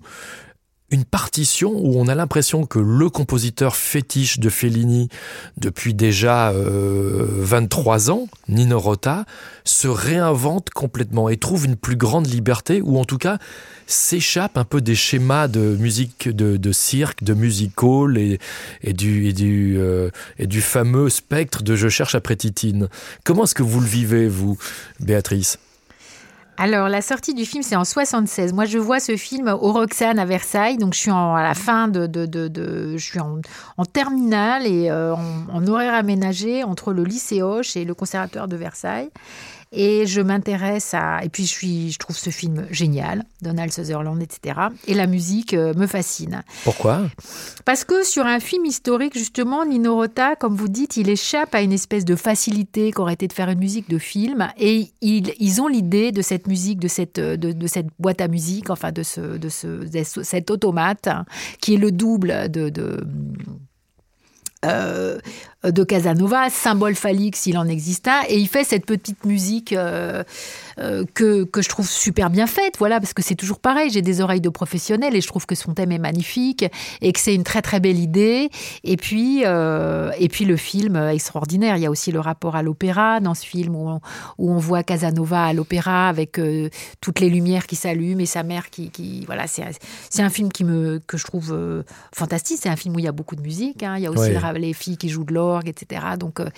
une 0.89 1.03
partition 1.03 1.72
où 1.74 2.00
on 2.00 2.08
a 2.08 2.15
l'impression 2.15 2.65
que 2.65 2.79
le 2.79 3.10
compositeur 3.10 3.75
fétiche 3.75 4.39
de 4.39 4.50
Fellini 4.50 5.10
depuis 5.58 5.94
déjà 5.94 6.53
23 6.53 8.10
euh, 8.10 8.13
ans, 8.13 8.27
Nino 8.48 8.79
Rota, 8.79 9.25
se 9.65 9.89
réinvente 9.89 10.70
complètement 10.70 11.27
et 11.27 11.38
trouve 11.38 11.65
une 11.65 11.75
plus 11.75 11.98
grande 11.98 12.27
liberté 12.27 12.82
ou 12.82 12.98
en 12.98 13.06
tout 13.06 13.17
cas 13.17 13.38
s'échappe 13.86 14.58
un 14.58 14.63
peu 14.63 14.82
des 14.82 14.96
schémas 14.96 15.48
de 15.48 15.75
musique 15.77 16.29
de, 16.29 16.72
cirque, 16.72 17.24
de 17.24 17.34
music 17.34 17.82
hall 17.84 18.17
et, 18.17 18.39
du, 18.84 19.27
et, 19.27 19.34
du, 19.34 19.77
euh, 19.77 20.10
et 20.39 20.48
du 20.48 20.62
fameux 20.62 21.10
spectre 21.10 21.63
de 21.63 21.75
Je 21.75 21.89
cherche 21.89 22.15
après 22.15 22.36
Titine. 22.36 22.89
Comment 23.24 23.44
est-ce 23.44 23.56
que 23.56 23.63
vous 23.63 23.79
le 23.79 23.88
vivez, 23.88 24.27
vous, 24.27 24.58
Béatrice? 25.00 25.58
Alors, 26.59 26.89
la 26.89 27.03
sortie 27.03 27.35
du 27.35 27.45
film, 27.45 27.61
c'est 27.61 27.75
en 27.75 27.85
76. 27.85 28.51
Moi, 28.51 28.65
je 28.65 28.79
vois 28.79 28.99
ce 28.99 29.15
film 29.15 29.47
au 29.47 29.71
Roxane 29.71 30.17
à 30.17 30.25
Versailles. 30.25 30.77
Donc, 30.77 30.95
je 30.95 30.99
suis 30.99 31.11
à 31.11 31.43
la 31.43 31.53
fin 31.53 31.87
de, 31.87 32.09
je 32.95 32.97
suis 32.97 33.19
en, 33.19 33.85
terminale 33.85 34.65
et 34.65 34.89
euh, 34.89 35.13
en, 35.13 35.53
en, 35.53 35.67
horaire 35.67 35.93
aménagé 35.93 36.63
entre 36.63 36.93
le 36.93 37.03
lycée 37.03 37.43
Hoche 37.43 37.75
et 37.75 37.85
le 37.85 37.93
conservatoire 37.93 38.47
de 38.47 38.55
Versailles. 38.55 39.09
Et 39.71 40.05
je 40.05 40.21
m'intéresse 40.21 40.93
à. 40.93 41.24
Et 41.24 41.29
puis, 41.29 41.45
je, 41.45 41.51
suis, 41.51 41.91
je 41.91 42.00
trouve 42.00 42.17
ce 42.17 42.29
film 42.29 42.67
génial, 42.71 43.24
Donald 43.41 43.71
Sutherland, 43.71 44.21
etc. 44.21 44.59
Et 44.88 44.93
la 44.93 45.07
musique 45.07 45.53
euh, 45.53 45.74
me 45.74 45.88
fascine. 45.88 46.43
Pourquoi? 46.63 47.01
Parce 47.65 47.83
que 47.83 48.05
sur 48.05 48.25
un 48.25 48.39
film 48.39 48.65
historique, 48.65 49.17
justement, 49.17 49.65
Nino 49.65 49.95
Rota, 49.95 50.36
comme 50.36 50.55
vous 50.55 50.69
dites, 50.69 50.97
il 50.97 51.09
échappe 51.09 51.53
à 51.53 51.62
une 51.62 51.74
espèce 51.74 52.05
de 52.05 52.15
facilité 52.15 52.91
qu'aurait 52.91 53.13
été 53.13 53.27
de 53.27 53.33
faire 53.33 53.50
une 53.50 53.59
musique 53.59 53.89
de 53.89 53.97
film. 53.97 54.47
Et 54.57 54.91
ils, 55.01 55.33
ils 55.39 55.62
ont 55.62 55.67
l'idée 55.67 56.12
de 56.12 56.21
cette 56.21 56.47
musique, 56.47 56.79
de 56.79 56.88
cette, 56.88 57.19
de, 57.19 57.51
de, 57.51 57.67
cette 57.67 57.88
boîte 58.00 58.21
à 58.21 58.27
musique, 58.27 58.69
enfin, 58.69 58.91
de, 58.91 59.03
ce, 59.03 59.38
de, 59.38 59.50
ce, 59.50 59.67
de 59.67 60.03
cet 60.03 60.50
automate, 60.50 61.09
qui 61.59 61.74
est 61.74 61.77
le 61.77 61.91
double 61.91 62.50
de, 62.50 62.69
de 62.69 63.05
euh, 64.65 65.19
de 65.71 65.83
Casanova, 65.83 66.50
symbole 66.50 66.95
phallique 66.95 67.36
s'il 67.36 67.57
en 67.57 67.67
existe 67.67 68.07
un, 68.07 68.21
et 68.27 68.38
il 68.38 68.47
fait 68.47 68.63
cette 68.63 68.86
petite 68.86 69.25
musique 69.25 69.74
euh, 69.74 70.24
euh, 70.79 71.05
que, 71.13 71.43
que 71.43 71.62
je 71.62 71.69
trouve 71.69 71.88
super 71.88 72.29
bien 72.29 72.47
faite, 72.47 72.75
voilà, 72.77 73.00
parce 73.00 73.13
que 73.13 73.21
c'est 73.21 73.36
toujours 73.36 73.59
pareil, 73.59 73.89
j'ai 73.89 74.01
des 74.01 74.21
oreilles 74.21 74.41
de 74.41 74.50
professionnel 74.50 75.15
et 75.15 75.21
je 75.21 75.27
trouve 75.27 75.45
que 75.45 75.55
son 75.55 75.74
thème 75.74 75.91
est 75.91 76.00
magnifique 76.00 76.65
et 77.01 77.13
que 77.13 77.19
c'est 77.19 77.33
une 77.33 77.43
très 77.43 77.62
très 77.62 77.79
belle 77.79 78.00
idée. 78.00 78.50
Et 78.83 78.97
puis, 78.97 79.41
et 79.41 80.29
puis 80.29 80.45
le 80.45 80.57
film 80.57 80.95
extraordinaire, 80.95 81.77
il 81.77 81.83
y 81.83 81.86
a 81.86 81.91
aussi 81.91 82.12
le 82.12 82.19
rapport 82.19 82.55
à 82.55 82.63
l'opéra 82.63 83.19
dans 83.19 83.33
ce 83.33 83.45
film 83.45 83.75
où 83.75 83.89
on, 83.89 84.01
où 84.38 84.51
on 84.51 84.57
voit 84.57 84.83
Casanova 84.83 85.45
à 85.45 85.53
l'opéra 85.53 86.09
avec 86.09 86.39
toutes 87.01 87.19
les 87.19 87.29
lumières 87.29 87.67
qui 87.67 87.75
s'allument 87.75 88.21
et 88.21 88.25
sa 88.25 88.43
mère 88.43 88.69
qui, 88.69 88.89
qui 88.89 89.25
voilà, 89.25 89.45
c'est 89.47 90.21
un 90.21 90.29
film 90.29 90.51
qui 90.51 90.63
me, 90.63 91.00
que 91.05 91.17
je 91.17 91.25
trouve 91.25 91.83
fantastique, 92.13 92.59
c'est 92.62 92.69
un 92.69 92.75
film 92.75 92.95
où 92.95 93.00
il 93.00 93.05
y 93.05 93.09
a 93.09 93.12
beaucoup 93.12 93.36
de 93.36 93.41
musique, 93.41 93.83
hein. 93.83 93.95
il 93.97 94.03
y 94.03 94.07
a 94.07 94.12
aussi 94.12 94.31
les 94.55 94.74
filles 94.74 94.97
qui 94.97 95.09
jouent 95.09 95.25
de 95.25 95.33
etc. 95.65 96.01
Donc, 96.19 96.39
euh, 96.39 96.49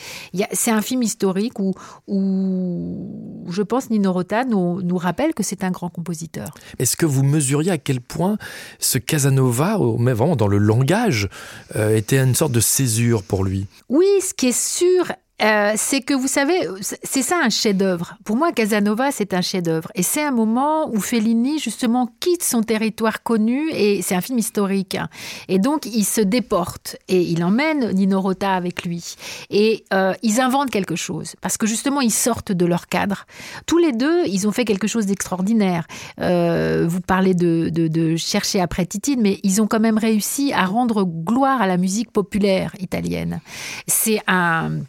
c'est 0.52 0.72
un 0.72 0.82
film 0.82 1.04
historique 1.04 1.60
où, 1.60 1.74
où 2.08 3.46
je 3.50 3.62
pense, 3.62 3.90
Nino 3.90 4.12
Rota 4.12 4.46
nous, 4.46 4.82
nous 4.82 4.98
rappelle 4.98 5.34
que 5.34 5.44
c'est 5.44 5.64
un 5.64 5.72
grand 5.72 5.90
compositeur. 5.90 6.54
Est-ce 6.78 6.98
que 6.98 7.06
vous 7.06 7.24
mesuriez 7.24 7.72
à 7.72 7.78
quel 7.78 8.02
point 8.02 8.38
ce 8.80 8.98
Casanova, 8.98 9.78
mais 9.98 10.14
vraiment 10.14 10.36
dans 10.36 10.48
le 10.48 10.58
langage, 10.58 11.30
euh, 11.76 11.96
était 11.96 12.20
une 12.20 12.36
sorte 12.36 12.52
de 12.52 12.60
césure 12.60 13.24
pour 13.24 13.44
lui? 13.44 13.68
Oui, 13.90 14.08
ce 14.22 14.34
qui 14.34 14.48
est 14.48 14.60
sûr 14.60 15.12
euh, 15.42 15.74
c'est 15.76 16.02
que 16.02 16.14
vous 16.14 16.28
savez, 16.28 16.68
c'est 16.82 17.22
ça 17.22 17.38
un 17.44 17.50
chef-d'œuvre. 17.50 18.18
Pour 18.24 18.36
moi, 18.36 18.52
Casanova, 18.52 19.12
c'est 19.12 19.34
un 19.34 19.42
chef-d'œuvre. 19.42 19.90
Et 19.96 20.04
c'est 20.04 20.24
un 20.24 20.32
moment 20.32 20.90
où 20.90 21.00
Fellini, 21.00 21.60
justement, 21.60 22.10
quitte 22.20 22.44
son 22.44 22.62
territoire 22.62 23.24
connu, 23.24 23.70
et 23.72 24.02
c'est 24.02 24.16
un 24.16 24.22
film 24.22 24.38
historique. 24.38 24.96
Hein. 24.96 25.10
Et 25.48 25.60
donc, 25.60 25.86
il 25.86 26.04
se 26.04 26.22
déporte, 26.22 26.98
et 27.08 27.22
il 27.22 27.44
emmène 27.44 27.92
Nino 27.92 28.20
Rota 28.22 28.54
avec 28.54 28.84
lui. 28.84 29.16
Et 29.50 29.86
euh, 29.94 30.14
ils 30.24 30.42
inventent 30.42 30.72
quelque 30.72 30.96
chose, 30.96 31.36
parce 31.42 31.58
que 31.58 31.68
justement, 31.68 32.02
ils 32.02 32.12
sortent 32.12 32.52
de 32.52 32.66
leur 32.66 32.88
cadre. 32.88 33.26
Tous 33.66 33.78
les 33.78 33.92
deux, 33.92 34.26
ils 34.28 34.48
ont 34.48 34.52
fait 34.52 34.66
quelque 34.66 34.88
chose 34.88 35.06
d'extraordinaire. 35.06 35.86
Euh, 36.20 36.86
vous 36.88 37.02
parlez 37.02 37.34
de, 37.34 37.70
de, 37.70 37.88
de 37.88 38.16
chercher 38.16 38.62
après 38.62 38.86
Titine, 38.86 39.22
mais 39.22 39.40
ils 39.44 39.62
ont 39.62 39.68
quand 39.68 39.80
même 39.80 39.98
réussi 39.98 40.54
à 40.54 40.66
rendre 40.66 41.04
gloire 41.04 41.62
à 41.62 41.68
la 41.68 41.78
musique 41.78 42.12
populaire 42.12 42.76
italienne. 42.80 43.42
C'est 43.88 44.22
un 44.28 44.80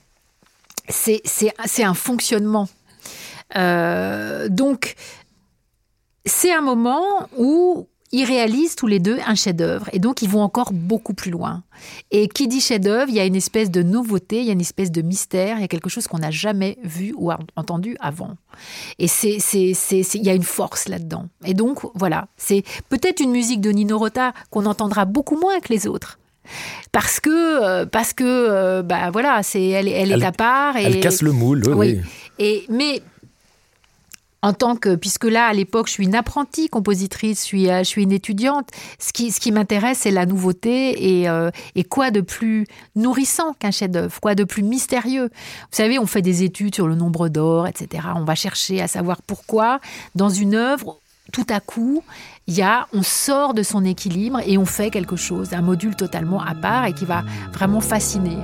c'est 0.90 1.84
un 1.84 1.94
fonctionnement. 1.94 2.68
Euh, 3.56 4.48
donc, 4.48 4.94
c'est 6.24 6.52
un 6.52 6.60
moment 6.60 7.02
où 7.36 7.88
ils 8.12 8.24
réalisent 8.24 8.74
tous 8.74 8.88
les 8.88 8.98
deux 8.98 9.18
un 9.24 9.36
chef-d'œuvre 9.36 9.88
et 9.92 10.00
donc 10.00 10.20
ils 10.20 10.28
vont 10.28 10.42
encore 10.42 10.72
beaucoup 10.72 11.14
plus 11.14 11.30
loin. 11.30 11.62
Et 12.10 12.28
qui 12.28 12.48
dit 12.48 12.60
chef-d'œuvre, 12.60 13.08
il 13.08 13.14
y 13.14 13.20
a 13.20 13.24
une 13.24 13.36
espèce 13.36 13.70
de 13.70 13.82
nouveauté, 13.82 14.40
il 14.40 14.46
y 14.46 14.50
a 14.50 14.52
une 14.52 14.60
espèce 14.60 14.90
de 14.90 15.00
mystère, 15.00 15.58
il 15.58 15.60
y 15.60 15.64
a 15.64 15.68
quelque 15.68 15.88
chose 15.88 16.08
qu'on 16.08 16.18
n'a 16.18 16.30
jamais 16.30 16.78
vu 16.82 17.14
ou 17.16 17.30
entendu 17.56 17.96
avant. 18.00 18.36
Et 18.98 19.06
il 19.06 20.22
y 20.22 20.30
a 20.30 20.34
une 20.34 20.42
force 20.42 20.88
là-dedans. 20.88 21.26
Et 21.44 21.54
donc 21.54 21.80
voilà, 21.94 22.28
c'est 22.36 22.64
peut-être 22.88 23.20
une 23.20 23.30
musique 23.30 23.60
de 23.60 23.70
Nino 23.70 23.98
Rota 23.98 24.32
qu'on 24.50 24.66
entendra 24.66 25.04
beaucoup 25.04 25.38
moins 25.38 25.60
que 25.60 25.72
les 25.72 25.86
autres 25.86 26.19
parce 26.92 27.20
que 27.20 27.30
euh, 27.30 27.86
parce 27.86 28.12
que 28.12 28.24
euh, 28.24 28.82
bah 28.82 29.10
voilà 29.10 29.42
c'est 29.42 29.68
elle, 29.68 29.88
elle, 29.88 30.12
est 30.12 30.24
à 30.24 30.32
part 30.32 30.76
et 30.76 30.84
elle 30.84 31.00
casse 31.00 31.22
le 31.22 31.32
moule 31.32 31.62
oui, 31.74 32.00
et 32.38 32.64
mais 32.68 33.02
en 34.42 34.54
tant 34.54 34.74
que, 34.74 34.94
puisque 34.94 35.26
là, 35.26 35.48
à 35.48 35.52
l'époque, 35.52 35.88
je 35.88 35.92
suis 35.92 36.04
une 36.04 36.14
apprentie 36.14 36.70
compositrice, 36.70 37.40
je 37.40 37.44
suis, 37.44 37.70
euh, 37.70 37.80
je 37.80 37.84
suis 37.84 38.04
une 38.04 38.12
étudiante, 38.12 38.70
ce 38.98 39.12
qui, 39.12 39.32
ce 39.32 39.38
qui 39.38 39.52
m'intéresse, 39.52 39.98
c'est 39.98 40.10
la 40.10 40.24
nouveauté 40.24 41.20
et, 41.20 41.28
et 41.74 41.84
quoi 41.84 42.10
de 42.10 42.22
plus 42.22 42.66
nourrissant 42.96 43.52
qu'un 43.52 43.70
chef-d'œuvre, 43.70 44.18
quoi 44.18 44.34
de 44.34 44.44
plus 44.44 44.62
mystérieux. 44.62 45.24
Vous 45.24 45.76
savez, 45.76 45.98
on 45.98 46.06
fait 46.06 46.22
des 46.22 46.42
études 46.42 46.74
sur 46.74 46.88
le 46.88 46.94
nombre 46.94 47.28
d'or, 47.28 47.66
etc. 47.66 48.04
On 48.16 48.24
va 48.24 48.34
chercher 48.34 48.80
à 48.80 48.88
savoir 48.88 49.20
pourquoi, 49.20 49.78
dans 50.14 50.30
une 50.30 50.54
œuvre, 50.54 51.00
tout 51.30 51.46
à 51.48 51.60
coup, 51.60 52.02
il 52.46 52.64
on 52.92 53.02
sort 53.02 53.54
de 53.54 53.62
son 53.62 53.84
équilibre 53.84 54.40
et 54.44 54.58
on 54.58 54.64
fait 54.64 54.90
quelque 54.90 55.16
chose, 55.16 55.52
un 55.52 55.62
module 55.62 55.94
totalement 55.94 56.42
à 56.42 56.54
part 56.54 56.86
et 56.86 56.92
qui 56.92 57.04
va 57.04 57.22
vraiment 57.52 57.80
fasciner. 57.80 58.36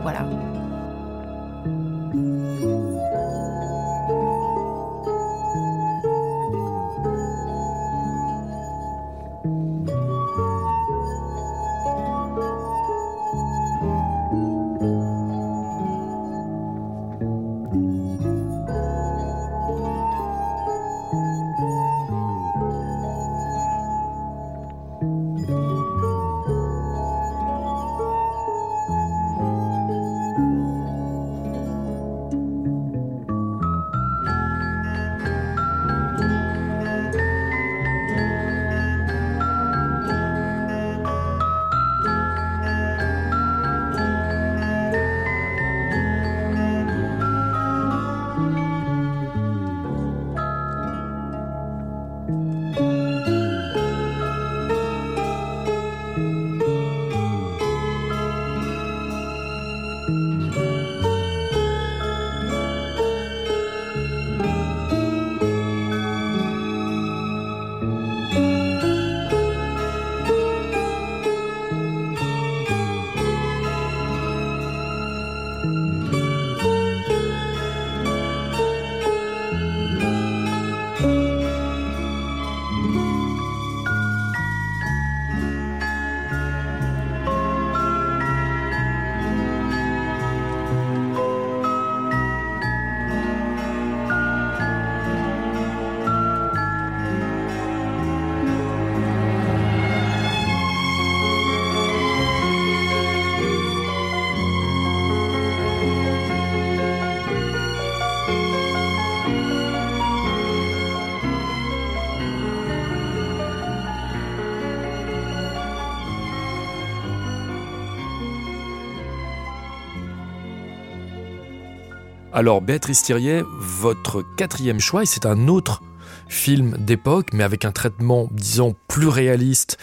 Alors, 122.36 122.60
Béatrice 122.60 123.02
Thirier, 123.02 123.44
votre 123.58 124.22
quatrième 124.36 124.78
choix, 124.78 125.02
et 125.02 125.06
c'est 125.06 125.24
un 125.24 125.48
autre 125.48 125.82
film 126.28 126.76
d'époque, 126.76 127.28
mais 127.32 127.42
avec 127.42 127.64
un 127.64 127.72
traitement, 127.72 128.28
disons, 128.30 128.76
plus 128.88 129.08
réaliste 129.08 129.78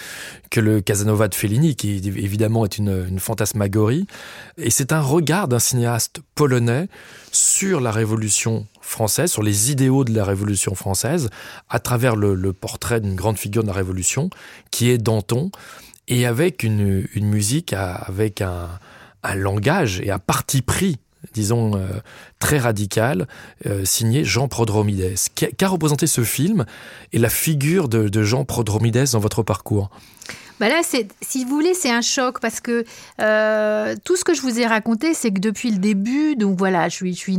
que 0.51 0.59
le 0.59 0.79
Casanova 0.79 1.27
de 1.29 1.33
Fellini, 1.33 1.75
qui 1.75 1.95
évidemment 1.95 2.63
est 2.63 2.77
une, 2.77 3.19
fantasmagorie. 3.19 4.05
Et 4.57 4.69
c'est 4.69 4.91
un 4.91 5.01
regard 5.01 5.47
d'un 5.47 5.57
cinéaste 5.57 6.21
polonais 6.35 6.89
sur 7.31 7.81
la 7.81 7.89
Révolution 7.89 8.67
française, 8.81 9.31
sur 9.31 9.41
les 9.41 9.71
idéaux 9.71 10.03
de 10.03 10.13
la 10.13 10.23
Révolution 10.23 10.75
française, 10.75 11.31
à 11.71 11.79
travers 11.79 12.15
le, 12.15 12.53
portrait 12.53 13.01
d'une 13.01 13.15
grande 13.15 13.39
figure 13.39 13.63
de 13.63 13.67
la 13.69 13.73
Révolution, 13.73 14.29
qui 14.69 14.91
est 14.91 14.99
Danton, 14.99 15.49
et 16.07 16.27
avec 16.27 16.61
une, 16.61 17.07
musique, 17.15 17.73
avec 17.73 18.41
un 18.41 18.69
langage 19.33 20.01
et 20.01 20.11
un 20.11 20.19
parti 20.19 20.61
pris 20.61 20.99
disons, 21.33 21.75
euh, 21.75 21.87
très 22.39 22.57
radical, 22.57 23.27
euh, 23.65 23.85
signé 23.85 24.23
Jean 24.25 24.47
Prodromides. 24.47 25.15
Qu'a 25.35 25.67
représenté 25.67 26.07
ce 26.07 26.23
film 26.23 26.65
et 27.11 27.19
la 27.19 27.29
figure 27.29 27.87
de, 27.89 28.09
de 28.09 28.23
Jean 28.23 28.45
Prodromides 28.45 29.11
dans 29.11 29.19
votre 29.19 29.43
parcours 29.43 29.89
bah 30.59 30.69
là, 30.69 30.81
si 30.83 31.43
vous 31.43 31.49
voulez, 31.49 31.73
c'est 31.73 31.89
un 31.89 32.01
choc 32.01 32.39
parce 32.39 32.59
que 32.59 32.85
euh, 33.19 33.95
tout 34.03 34.15
ce 34.15 34.23
que 34.23 34.33
je 34.33 34.41
vous 34.41 34.59
ai 34.59 34.65
raconté, 34.65 35.13
c'est 35.13 35.31
que 35.31 35.39
depuis 35.39 35.71
le 35.71 35.77
début, 35.77 36.35
donc 36.35 36.57
voilà, 36.57 36.89
je 36.89 36.95
suis, 36.95 37.37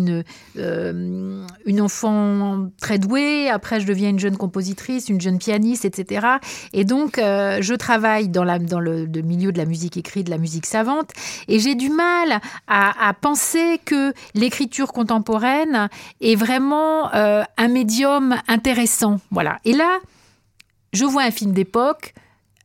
euh, 0.58 1.44
une 1.64 1.80
enfant 1.80 2.68
très 2.80 2.98
douée. 2.98 3.48
Après, 3.48 3.80
je 3.80 3.86
deviens 3.86 4.10
une 4.10 4.18
jeune 4.18 4.36
compositrice, 4.36 5.08
une 5.08 5.20
jeune 5.20 5.38
pianiste, 5.38 5.84
etc. 5.84 6.26
Et 6.72 6.84
donc, 6.84 7.18
euh, 7.18 7.58
je 7.60 7.74
travaille 7.74 8.28
dans, 8.28 8.44
le, 8.44 9.06
milieu 9.22 9.52
de 9.52 9.58
la 9.58 9.64
musique 9.64 9.96
écrite, 9.96 10.26
de 10.26 10.30
la 10.30 10.38
musique 10.38 10.66
savante. 10.66 11.10
Et 11.48 11.60
j'ai 11.60 11.74
du 11.74 11.90
mal 11.90 12.40
à, 12.66 13.08
à, 13.08 13.12
penser 13.14 13.80
que 13.84 14.12
l'écriture 14.34 14.92
contemporaine 14.92 15.88
est 16.20 16.34
vraiment 16.34 17.12
un 17.12 17.68
médium 17.68 18.36
intéressant. 18.48 19.20
Voilà. 19.30 19.58
Et 19.64 19.72
là, 19.72 19.98
je 20.92 21.04
vois 21.04 21.22
un 21.22 21.30
film 21.30 21.52
d'époque 21.52 22.14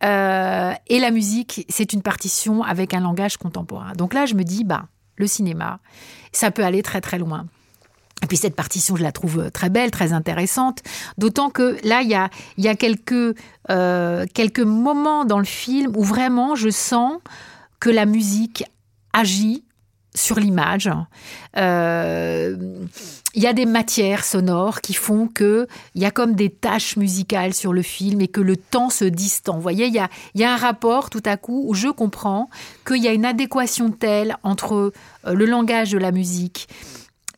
euh, 0.04 0.74
et 0.88 1.00
la 1.00 1.12
musique, 1.12 1.66
c'est 1.70 1.94
une 1.94 2.02
partition 2.02 2.64
avec 2.64 2.94
un 2.94 3.02
langage 3.02 3.38
contemporain. 3.38 3.94
Donc 3.94 4.14
là, 4.14 4.26
je 4.26 4.36
me 4.36 4.44
dis, 4.44 4.64
bah, 4.64 4.88
le 5.18 5.28
cinéma, 5.28 5.80
ça 6.32 6.52
peut 6.52 6.64
aller 6.64 6.82
très 6.82 7.02
très 7.02 7.18
loin. 7.18 7.46
Et 8.22 8.28
puis 8.28 8.38
cette 8.38 8.56
partition, 8.56 8.96
je 8.96 9.04
la 9.04 9.12
trouve 9.12 9.50
très 9.52 9.70
belle, 9.70 9.92
très 9.92 10.12
intéressante. 10.12 10.82
D'autant 11.18 11.50
que 11.50 11.78
là, 11.88 12.02
il 12.02 12.10
y 12.10 12.16
a, 12.16 12.30
y 12.58 12.68
a 12.68 12.76
quelques, 12.76 13.38
euh, 13.70 14.26
quelques 14.34 14.60
moments 14.60 15.24
dans 15.24 15.40
le 15.40 15.46
film 15.46 15.96
où 15.96 16.04
vraiment 16.04 16.56
je 16.56 16.70
sens 16.70 17.14
que 17.80 17.90
la 17.90 18.06
musique 18.06 18.66
agit 19.14 19.64
sur 20.16 20.40
l'image. 20.40 20.90
Euh, 21.58 22.56
il 23.36 23.44
y 23.44 23.48
a 23.48 23.54
des 23.54 23.66
matières 23.66 24.26
sonores 24.26 24.82
qui 24.82 24.94
font 24.94 25.28
que 25.28 25.68
il 25.94 26.02
y 26.02 26.06
a 26.06 26.12
comme 26.12 26.34
des 26.34 26.50
taches 26.50 26.98
musicales 26.98 27.54
sur 27.54 27.74
le 27.74 27.82
film 27.82 28.22
et 28.22 28.28
que 28.28 28.42
le 28.42 28.58
temps 28.58 28.90
se 28.90 29.06
distend. 29.06 29.56
Vous 29.56 29.62
voyez, 29.62 29.86
il 29.86 29.94
y 29.94 30.00
a, 30.00 30.10
il 30.34 30.42
y 30.42 30.44
a 30.44 30.54
un 30.54 30.58
rapport 30.58 31.10
tout 31.10 31.24
à 31.26 31.38
coup 31.38 31.64
où 31.68 31.74
je 31.74 31.90
comprends 31.90 32.50
qu'il 32.86 33.04
y 33.04 33.08
a 33.08 33.14
une 33.14 33.26
adéquation 33.26 33.92
telle 33.92 34.36
entre 34.44 34.92
euh, 35.26 35.34
le 35.34 35.46
langage 35.46 35.92
de 35.92 35.98
la 35.98 36.12
musique 36.12 36.68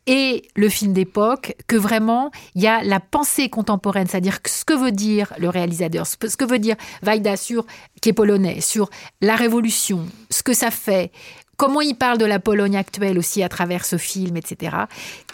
et 0.06 0.48
le 0.56 0.68
film 0.68 0.92
d'époque 0.92 1.54
que 1.66 1.76
vraiment 1.76 2.30
il 2.54 2.62
y 2.62 2.66
a 2.66 2.82
la 2.82 2.98
pensée 2.98 3.48
contemporaine, 3.48 4.06
c'est-à-dire 4.08 4.38
ce 4.46 4.64
que 4.64 4.74
veut 4.74 4.90
dire 4.90 5.32
le 5.38 5.48
réalisateur, 5.48 6.06
ce 6.06 6.16
que 6.16 6.44
veut 6.44 6.58
dire 6.58 6.76
Vaida 7.02 7.36
sur 7.36 7.66
qui 8.00 8.08
est 8.08 8.12
polonais, 8.12 8.60
sur 8.60 8.90
la 9.20 9.36
révolution, 9.36 10.04
ce 10.30 10.42
que 10.42 10.54
ça 10.54 10.70
fait, 10.70 11.12
comment 11.56 11.80
il 11.80 11.94
parle 11.94 12.18
de 12.18 12.24
la 12.24 12.38
Pologne 12.38 12.76
actuelle 12.76 13.18
aussi 13.18 13.42
à 13.42 13.48
travers 13.48 13.84
ce 13.84 13.96
film, 13.96 14.36
etc. 14.36 14.76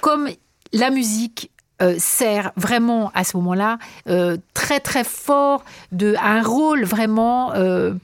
Comme 0.00 0.28
la 0.72 0.90
musique 0.90 1.50
euh, 1.80 1.94
sert 1.98 2.50
vraiment 2.56 3.12
à 3.14 3.22
ce 3.22 3.36
moment-là 3.36 3.78
euh, 4.08 4.36
très 4.52 4.80
très 4.80 5.04
fort 5.04 5.64
de 5.92 6.16
un 6.20 6.42
rôle 6.42 6.84
vraiment 6.84 7.52
euh, 7.54 7.94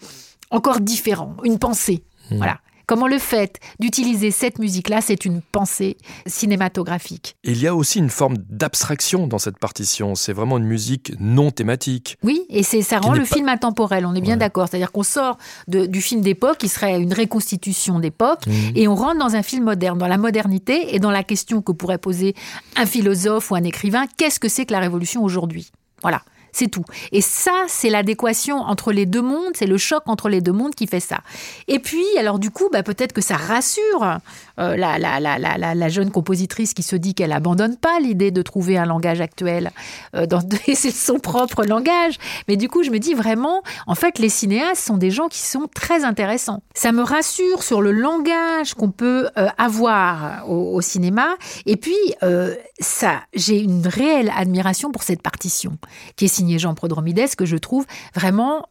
encore 0.51 0.81
différent, 0.81 1.35
une 1.43 1.59
pensée. 1.59 2.05
Mmh. 2.31 2.37
Voilà. 2.37 2.61
Comment 2.87 3.07
le 3.07 3.19
fait 3.19 3.61
d'utiliser 3.81 4.31
cette 4.31 4.59
musique-là, 4.59 5.01
c'est 5.01 5.25
une 5.25 5.41
pensée 5.41 5.97
cinématographique. 6.27 7.37
Il 7.45 7.61
y 7.61 7.67
a 7.67 7.75
aussi 7.75 7.99
une 7.99 8.11
forme 8.11 8.37
d'abstraction 8.49 9.27
dans 9.27 9.39
cette 9.39 9.59
partition. 9.59 10.15
C'est 10.15 10.33
vraiment 10.33 10.59
une 10.59 10.65
musique 10.65 11.13
non 11.21 11.51
thématique. 11.51 12.19
Oui, 12.23 12.45
et 12.51 12.63
c'est 12.63 12.83
ça 12.83 12.99
rend 12.99 13.13
le 13.13 13.21
pas... 13.21 13.37
film 13.37 13.49
intemporel. 13.49 14.07
On 14.07 14.15
est 14.15 14.21
bien 14.21 14.35
ouais. 14.35 14.39
d'accord. 14.39 14.69
C'est-à-dire 14.69 14.93
qu'on 14.93 15.03
sort 15.03 15.39
de, 15.69 15.87
du 15.87 16.01
film 16.01 16.21
d'époque, 16.21 16.59
qui 16.59 16.69
serait 16.69 17.01
une 17.01 17.15
reconstitution 17.15 18.01
d'époque, 18.01 18.47
mmh. 18.47 18.53
et 18.75 18.89
on 18.89 18.95
rentre 18.95 19.19
dans 19.19 19.35
un 19.37 19.43
film 19.43 19.65
moderne, 19.65 19.99
dans 19.99 20.09
la 20.09 20.19
modernité 20.19 20.95
et 20.95 20.99
dans 20.99 21.11
la 21.11 21.23
question 21.23 21.63
que 21.63 21.73
pourrait 21.73 21.99
poser 21.99 22.35
un 22.77 22.87
philosophe 22.87 23.51
ou 23.51 23.55
un 23.55 23.65
écrivain 23.65 24.07
qu'est-ce 24.17 24.41
que 24.41 24.49
c'est 24.49 24.67
que 24.67 24.73
la 24.73 24.81
révolution 24.81 25.23
aujourd'hui? 25.23 25.71
Voilà. 26.03 26.23
C'est 26.55 26.69
tout. 26.69 26.85
Et 27.11 27.21
ça, 27.21 27.65
c'est 27.67 27.91
l'adéquation 27.91 28.59
entre 28.59 28.93
les 28.93 29.07
deux 29.07 29.23
mondes, 29.23 29.55
c'est 29.55 29.67
le 29.67 29.77
choc 29.77 30.05
entre 30.07 30.29
les 30.29 30.41
deux 30.41 30.53
mondes 30.53 30.77
qui 30.77 30.87
fait 30.87 31.01
ça. 31.01 31.19
Et 31.67 31.81
puis, 31.81 32.05
alors 32.17 32.39
du 32.39 32.53
coup, 32.53 32.69
bah, 32.73 32.85
peut-être 32.85 33.13
que 33.13 33.21
ça 33.21 33.37
rassure 33.37 34.21
euh, 34.61 34.77
la, 34.77 35.01
la, 35.01 35.19
la, 35.19 35.39
la, 35.39 35.89
jeune 35.89 36.13
compositrice 36.13 36.73
qui 36.73 36.85
se 36.85 36.95
dit 36.95 37.13
qu'elle 37.13 37.33
abandonne 37.33 37.77
pas 37.77 37.99
l'idée 37.99 38.31
de 38.31 38.41
trouver 38.41 38.79
un 38.79 38.87
langage 38.87 39.21
actuel. 39.21 39.73
Euh, 40.15 40.27
dans, 40.27 40.41
c'est 40.75 40.93
son 40.93 41.19
propre 41.19 41.65
langage. 41.65 42.19
Mais 42.47 42.57
du 42.57 42.69
coup, 42.69 42.85
je 42.85 42.91
me 42.91 43.01
dis 43.01 43.15
vraiment, 43.15 43.63
en 43.89 43.97
fait, 43.97 44.21
les 44.21 44.29
cinéastes 44.29 44.85
sont 44.85 44.97
des 44.97 45.11
gens 45.11 45.27
qui 45.27 45.41
sont 45.41 45.69
très 45.75 46.05
intéressants. 46.05 46.63
Ça 46.75 46.93
me 46.93 47.03
rassure 47.03 47.65
sur 47.65 47.83
le 47.83 47.91
langage 47.91 48.75
qu'on 48.75 48.93
peut 48.93 49.29
euh, 49.39 49.49
avoir 49.59 50.49
au, 50.49 50.81
cinéma. 50.81 51.37
Et 51.67 51.77
puis, 51.77 51.97
euh, 52.23 52.55
ça, 52.79 53.23
j'ai 53.35 53.59
une 53.59 53.87
réelle 53.87 54.33
admiration 54.37 54.93
pour 54.93 55.03
cette 55.03 55.23
partition 55.23 55.79
qui 56.17 56.27
est 56.27 56.29
Jean 56.59 56.75
Prodromides, 56.75 57.35
que 57.37 57.47
je 57.47 57.57
trouve 57.57 57.87
vraiment 58.15 58.67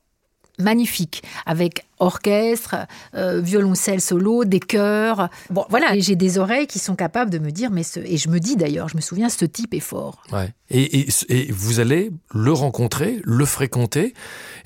magnifique, 0.60 1.24
avec 1.46 1.86
orchestre, 2.04 2.76
euh, 3.16 3.42
violoncelle 3.42 4.02
solo, 4.02 4.46
des 4.46 4.60
chœurs. 4.60 5.30
Bon, 5.50 5.66
voilà, 5.70 5.98
j'ai 5.98 6.16
des 6.16 6.38
oreilles 6.38 6.68
qui 6.68 6.80
sont 6.80 6.96
capables 6.96 7.32
de 7.32 7.40
me 7.40 7.52
dire, 7.52 7.72
mais 7.72 7.84
ce... 7.84 8.00
et 8.00 8.18
je 8.18 8.30
me 8.30 8.40
dis 8.40 8.56
d'ailleurs, 8.56 8.90
je 8.90 8.96
me 8.96 9.02
souviens, 9.02 9.30
ce 9.30 9.46
type 9.46 9.74
est 9.74 9.80
fort. 9.80 10.24
Ouais. 10.32 10.50
Et, 10.70 11.02
et, 11.02 11.08
et, 11.30 11.52
vous 11.52 11.80
allez 11.80 12.12
le 12.34 12.52
rencontrer, 12.52 13.20
le 13.24 13.46
fréquenter, 13.46 14.14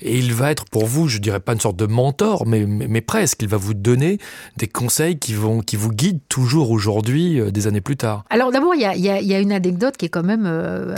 et 0.00 0.16
il 0.16 0.32
va 0.32 0.50
être 0.50 0.64
pour 0.64 0.86
vous, 0.86 1.06
je 1.06 1.18
dirais 1.18 1.40
pas 1.40 1.52
une 1.52 1.60
sorte 1.60 1.76
de 1.76 1.86
mentor, 1.86 2.46
mais, 2.46 2.64
mais, 2.66 2.88
mais 2.88 3.00
presque, 3.00 3.42
il 3.42 3.48
va 3.48 3.58
vous 3.58 3.74
donner 3.74 4.18
des 4.56 4.68
conseils 4.68 5.18
qui, 5.18 5.34
vont, 5.34 5.60
qui 5.60 5.76
vous 5.76 5.90
guident 5.90 6.22
toujours 6.28 6.70
aujourd'hui, 6.70 7.40
euh, 7.40 7.50
des 7.50 7.66
années 7.66 7.82
plus 7.82 7.96
tard. 7.96 8.24
Alors 8.30 8.52
d'abord, 8.52 8.74
il 8.74 8.80
y 8.80 8.86
a, 8.86 8.96
y, 8.96 9.10
a, 9.10 9.20
y 9.20 9.34
a, 9.34 9.40
une 9.40 9.52
anecdote 9.52 9.96
qui 9.96 10.06
est 10.06 10.08
quand 10.08 10.22
même 10.22 10.44
euh, 10.46 10.94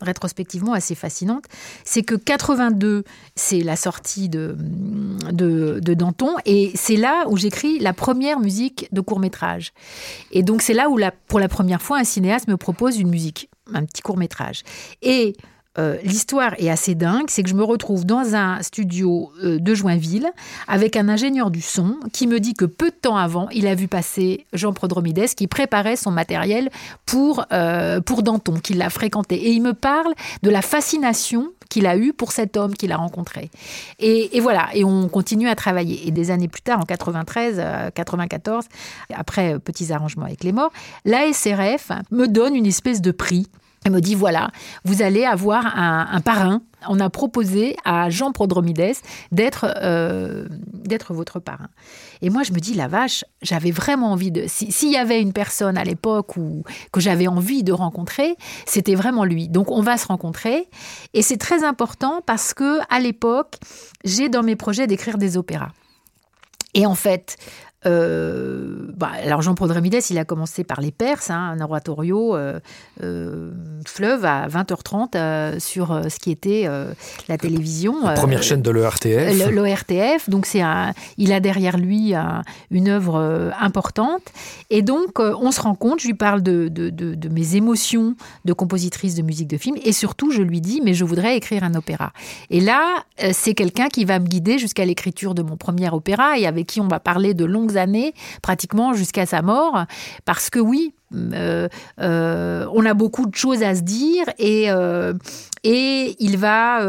rétrospectivement 0.00 0.72
assez 0.72 0.94
fascinante, 0.94 1.44
c'est 1.84 2.02
que 2.02 2.14
82, 2.14 3.04
c'est 3.36 3.60
la 3.60 3.76
sortie 3.76 4.28
de, 4.28 4.56
de, 5.30 5.45
de 5.46 5.94
Danton, 5.94 6.34
et 6.44 6.72
c'est 6.74 6.96
là 6.96 7.24
où 7.28 7.36
j'écris 7.36 7.78
la 7.78 7.92
première 7.92 8.40
musique 8.40 8.88
de 8.92 9.00
court 9.00 9.20
métrage. 9.20 9.72
Et 10.32 10.42
donc 10.42 10.62
c'est 10.62 10.74
là 10.74 10.88
où, 10.88 10.98
pour 11.28 11.40
la 11.40 11.48
première 11.48 11.82
fois, 11.82 11.98
un 11.98 12.04
cinéaste 12.04 12.48
me 12.48 12.56
propose 12.56 12.98
une 12.98 13.08
musique 13.08 13.48
un 13.74 13.84
petit 13.84 14.02
court 14.02 14.16
métrage. 14.16 14.62
Et 15.02 15.36
euh, 15.78 15.98
l'histoire 16.02 16.54
est 16.58 16.70
assez 16.70 16.94
dingue, 16.94 17.26
c'est 17.28 17.42
que 17.42 17.50
je 17.50 17.54
me 17.54 17.62
retrouve 17.62 18.06
dans 18.06 18.34
un 18.34 18.62
studio 18.62 19.30
euh, 19.44 19.58
de 19.58 19.74
Joinville 19.74 20.30
avec 20.68 20.96
un 20.96 21.08
ingénieur 21.08 21.50
du 21.50 21.60
son 21.60 21.96
qui 22.12 22.26
me 22.26 22.40
dit 22.40 22.54
que 22.54 22.64
peu 22.64 22.90
de 22.90 22.94
temps 22.94 23.16
avant, 23.16 23.48
il 23.50 23.66
a 23.66 23.74
vu 23.74 23.86
passer 23.86 24.46
Jean 24.54 24.72
Prodromides 24.72 25.34
qui 25.34 25.46
préparait 25.46 25.96
son 25.96 26.10
matériel 26.10 26.70
pour, 27.04 27.44
euh, 27.52 28.00
pour 28.00 28.22
Danton, 28.22 28.54
qu'il 28.54 28.78
l'a 28.78 28.88
fréquenté. 28.88 29.34
Et 29.34 29.50
il 29.50 29.60
me 29.60 29.74
parle 29.74 30.14
de 30.42 30.48
la 30.48 30.62
fascination 30.62 31.50
qu'il 31.68 31.86
a 31.86 31.96
eu 31.96 32.12
pour 32.12 32.32
cet 32.32 32.56
homme 32.56 32.74
qu'il 32.74 32.92
a 32.92 32.96
rencontré. 32.96 33.50
Et, 33.98 34.40
voilà, 34.40 34.68
et 34.74 34.84
on 34.84 35.08
continue 35.08 35.48
à 35.48 35.54
travailler. 35.54 36.06
Et 36.06 36.10
des 36.10 36.30
années 36.30 36.48
plus 36.48 36.62
tard, 36.62 36.80
en 36.80 36.84
93, 36.84 37.92
94, 37.94 38.64
après 39.14 39.58
petits 39.58 39.92
arrangements 39.92 40.26
avec 40.26 40.44
les 40.44 40.52
morts, 40.52 40.72
la 41.04 41.32
SRF 41.32 41.92
me 42.10 42.26
donne 42.26 42.54
une 42.54 42.66
espèce 42.66 43.00
de 43.00 43.10
prix 43.10 43.48
elle 43.84 43.92
me 43.92 44.00
dit 44.00 44.14
voilà, 44.14 44.50
vous 44.84 45.02
allez 45.02 45.24
avoir 45.24 45.64
un, 45.78 46.20
parrain. 46.20 46.62
On 46.88 46.98
a 46.98 47.08
proposé 47.08 47.76
à 47.84 48.10
Jean 48.10 48.32
Prodromides 48.32 48.94
d'être 49.32 49.66
euh, 49.80 50.46
d'être 50.72 51.14
votre 51.14 51.40
parrain. 51.40 51.68
Et 52.22 52.30
moi, 52.30 52.42
je 52.42 52.52
me 52.52 52.58
dis 52.58 52.74
la 52.74 52.88
vache, 52.88 53.24
j'avais 53.42 53.70
vraiment 53.70 54.12
envie 54.12 54.30
de. 54.30 54.44
S'il 54.48 54.72
si 54.72 54.90
y 54.90 54.96
avait 54.96 55.20
une 55.20 55.32
personne 55.32 55.78
à 55.78 55.84
l'époque 55.84 56.34
que 56.92 57.00
j'avais 57.00 57.28
envie 57.28 57.62
de 57.62 57.72
rencontrer, 57.72 58.36
c'était 58.66 58.94
vraiment 58.94 59.24
lui. 59.24 59.48
Donc, 59.48 59.70
on 59.70 59.82
va 59.82 59.96
se 59.96 60.06
rencontrer. 60.06 60.68
Et 61.14 61.22
c'est 61.22 61.38
très 61.38 61.64
important 61.64 62.22
parce 62.26 62.54
que 62.54 62.80
à 62.90 62.98
l'époque, 62.98 63.54
j'ai 64.04 64.28
dans 64.28 64.42
mes 64.42 64.56
projets 64.56 64.86
d'écrire 64.86 65.18
des 65.18 65.36
opéras. 65.36 65.70
Et 66.74 66.84
en 66.84 66.94
fait, 66.94 67.38
euh, 67.84 68.90
bah, 68.96 69.10
alors 69.22 69.42
Jean 69.42 69.54
Prodromides, 69.54 69.98
il 70.10 70.18
a 70.18 70.24
commencé 70.24 70.64
par 70.64 70.80
les 70.80 70.90
Perses, 70.90 71.30
hein, 71.30 71.54
un 71.56 71.60
oratorio 71.60 72.34
euh, 72.34 72.58
euh, 73.02 73.50
fleuve 73.86 74.24
à 74.24 74.48
20h30 74.48 75.60
sur 75.60 76.00
ce 76.08 76.18
qui 76.18 76.30
était 76.30 76.68
la 77.28 77.38
télévision. 77.38 77.94
La 78.04 78.14
première 78.14 78.42
chaîne 78.42 78.62
de 78.62 78.70
l'ERTF. 78.70 79.50
L'ERTF, 79.50 80.30
donc 80.30 80.46
c'est 80.46 80.62
un, 80.62 80.94
il 81.18 81.32
a 81.32 81.40
derrière 81.40 81.76
lui 81.76 82.14
une 82.70 82.88
œuvre 82.88 83.52
importante. 83.60 84.22
Et 84.70 84.82
donc 84.82 85.18
on 85.18 85.50
se 85.52 85.60
rend 85.60 85.74
compte, 85.74 86.00
je 86.00 86.06
lui 86.06 86.14
parle 86.14 86.42
de, 86.42 86.68
de, 86.68 86.90
de, 86.90 87.28
mes 87.28 87.56
émotions 87.56 88.14
de 88.44 88.52
compositrice 88.52 89.14
de 89.14 89.22
musique 89.22 89.48
de 89.48 89.58
film, 89.58 89.76
et 89.84 89.92
surtout 89.92 90.30
je 90.30 90.42
lui 90.42 90.60
dis, 90.60 90.80
mais 90.82 90.94
je 90.94 91.04
voudrais 91.04 91.36
écrire 91.36 91.64
un 91.64 91.74
opéra. 91.74 92.12
Et 92.50 92.60
là, 92.60 93.04
c'est 93.32 93.54
quelqu'un 93.54 93.88
qui 93.88 94.04
va 94.04 94.18
me 94.18 94.26
guider 94.26 94.58
jusqu'à 94.58 94.84
l'écriture 94.84 95.34
de 95.34 95.42
mon 95.42 95.56
premier 95.56 95.90
opéra 95.90 96.38
et 96.38 96.46
avec 96.46 96.66
qui 96.66 96.80
on 96.80 96.88
va 96.88 97.00
parler 97.00 97.34
de 97.34 97.44
années, 97.74 98.14
pratiquement 98.42 98.94
jusqu'à 98.94 99.26
sa 99.26 99.42
mort, 99.42 99.84
parce 100.24 100.50
que 100.50 100.60
oui, 100.60 100.94
euh, 101.14 101.68
euh, 102.00 102.66
on 102.72 102.84
a 102.84 102.94
beaucoup 102.94 103.26
de 103.26 103.34
choses 103.34 103.62
à 103.62 103.74
se 103.74 103.82
dire 103.82 104.26
et, 104.38 104.70
euh, 104.70 105.14
et 105.62 106.16
il 106.18 106.36
va, 106.36 106.80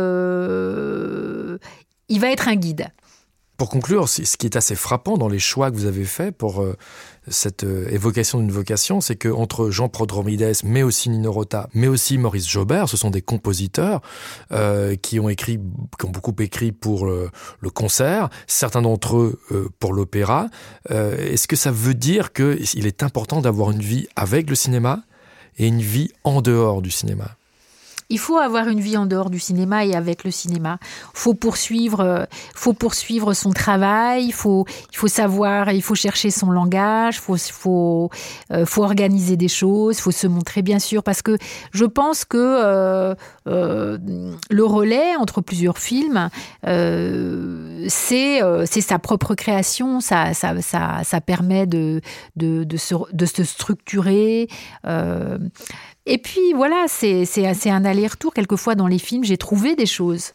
il 2.09 2.19
va 2.19 2.31
être 2.31 2.47
un 2.47 2.55
guide. 2.55 2.89
Pour 3.57 3.69
conclure, 3.69 4.07
ce 4.07 4.37
qui 4.37 4.45
est 4.45 4.55
assez 4.55 4.75
frappant 4.75 5.17
dans 5.17 5.29
les 5.29 5.39
choix 5.39 5.71
que 5.71 5.75
vous 5.75 5.85
avez 5.85 6.03
faits 6.03 6.35
pour 6.35 6.63
cette 7.29 7.63
euh, 7.63 7.87
évocation 7.89 8.39
d'une 8.39 8.51
vocation, 8.51 9.01
c'est 9.01 9.15
que 9.15 9.29
entre 9.29 9.69
Jean 9.69 9.89
Prodromides, 9.89 10.51
mais 10.63 10.83
aussi 10.83 11.09
Nino 11.09 11.31
Rota, 11.31 11.69
mais 11.73 11.87
aussi 11.87 12.17
Maurice 12.17 12.47
Jobert, 12.47 12.89
ce 12.89 12.97
sont 12.97 13.09
des 13.09 13.21
compositeurs 13.21 14.01
euh, 14.51 14.95
qui 14.95 15.19
ont 15.19 15.29
écrit, 15.29 15.59
qui 15.99 16.05
ont 16.05 16.09
beaucoup 16.09 16.35
écrit 16.39 16.71
pour 16.71 17.05
le, 17.05 17.29
concert, 17.73 18.29
certains 18.47 18.81
d'entre 18.81 19.17
eux 19.17 19.39
euh, 19.51 19.69
pour 19.79 19.93
l'opéra. 19.93 20.47
Est-ce 20.89 21.47
que 21.47 21.55
ça 21.55 21.71
veut 21.71 21.93
dire 21.93 22.33
qu'il 22.33 22.87
est 22.87 23.03
important 23.03 23.41
d'avoir 23.41 23.71
une 23.71 23.81
vie 23.81 24.07
avec 24.15 24.49
le 24.49 24.55
cinéma 24.55 25.03
et 25.57 25.67
une 25.67 25.81
vie 25.81 26.11
en 26.23 26.41
dehors 26.41 26.81
du 26.81 26.91
cinéma? 26.91 27.36
Il 28.09 28.19
faut 28.19 28.37
avoir 28.37 28.67
une 28.67 28.79
vie 28.79 28.95
en 28.95 29.05
dehors 29.05 29.29
du 29.29 29.39
cinéma 29.39 29.85
et 29.85 29.93
avec 29.93 30.23
le 30.23 30.31
cinéma. 30.31 30.77
Faut 31.13 31.33
poursuivre, 31.33 31.99
euh, 31.99 32.25
faut 32.55 32.73
poursuivre 32.73 33.33
son 33.33 33.51
travail. 33.51 34.25
Il 34.25 34.33
faut, 34.33 34.65
il 34.91 34.97
faut 34.97 35.09
savoir, 35.09 35.71
il 35.71 35.81
faut 35.81 35.95
chercher 35.95 36.31
son 36.31 36.51
langage. 36.51 37.19
Faut, 37.19 37.37
faut, 37.37 38.09
euh, 38.51 38.65
faut 38.65 38.83
organiser 38.83 39.35
des 39.35 39.49
choses. 39.49 39.99
Faut 39.99 40.11
se 40.11 40.27
montrer 40.27 40.61
bien 40.61 40.79
sûr 40.79 41.03
parce 41.03 41.21
que 41.21 41.37
je 41.71 41.85
pense 41.85 42.23
que 42.23 42.37
euh, 42.37 43.15
le 43.45 44.63
relais 44.63 45.15
entre 45.17 45.41
plusieurs 45.41 45.77
films, 45.77 46.29
c'est, 46.63 48.41
c'est 48.65 48.81
sa 48.81 48.99
propre 48.99 49.35
création. 49.35 49.99
Ça, 49.99 50.33
ça, 50.33 50.61
ça, 50.61 51.01
ça 51.03 51.21
permet 51.21 51.65
de, 51.65 52.01
de, 52.35 52.63
de, 52.63 52.77
se, 52.77 52.95
de 53.11 53.25
se 53.25 53.43
structurer. 53.43 54.47
Et 56.07 56.17
puis 56.17 56.53
voilà, 56.55 56.85
c'est 56.87 57.69
un 57.69 57.85
aller-retour. 57.85 58.33
Quelquefois 58.33 58.75
dans 58.75 58.87
les 58.87 58.97
films, 58.97 59.23
j'ai 59.23 59.37
trouvé 59.37 59.75
des 59.75 59.85
choses. 59.85 60.31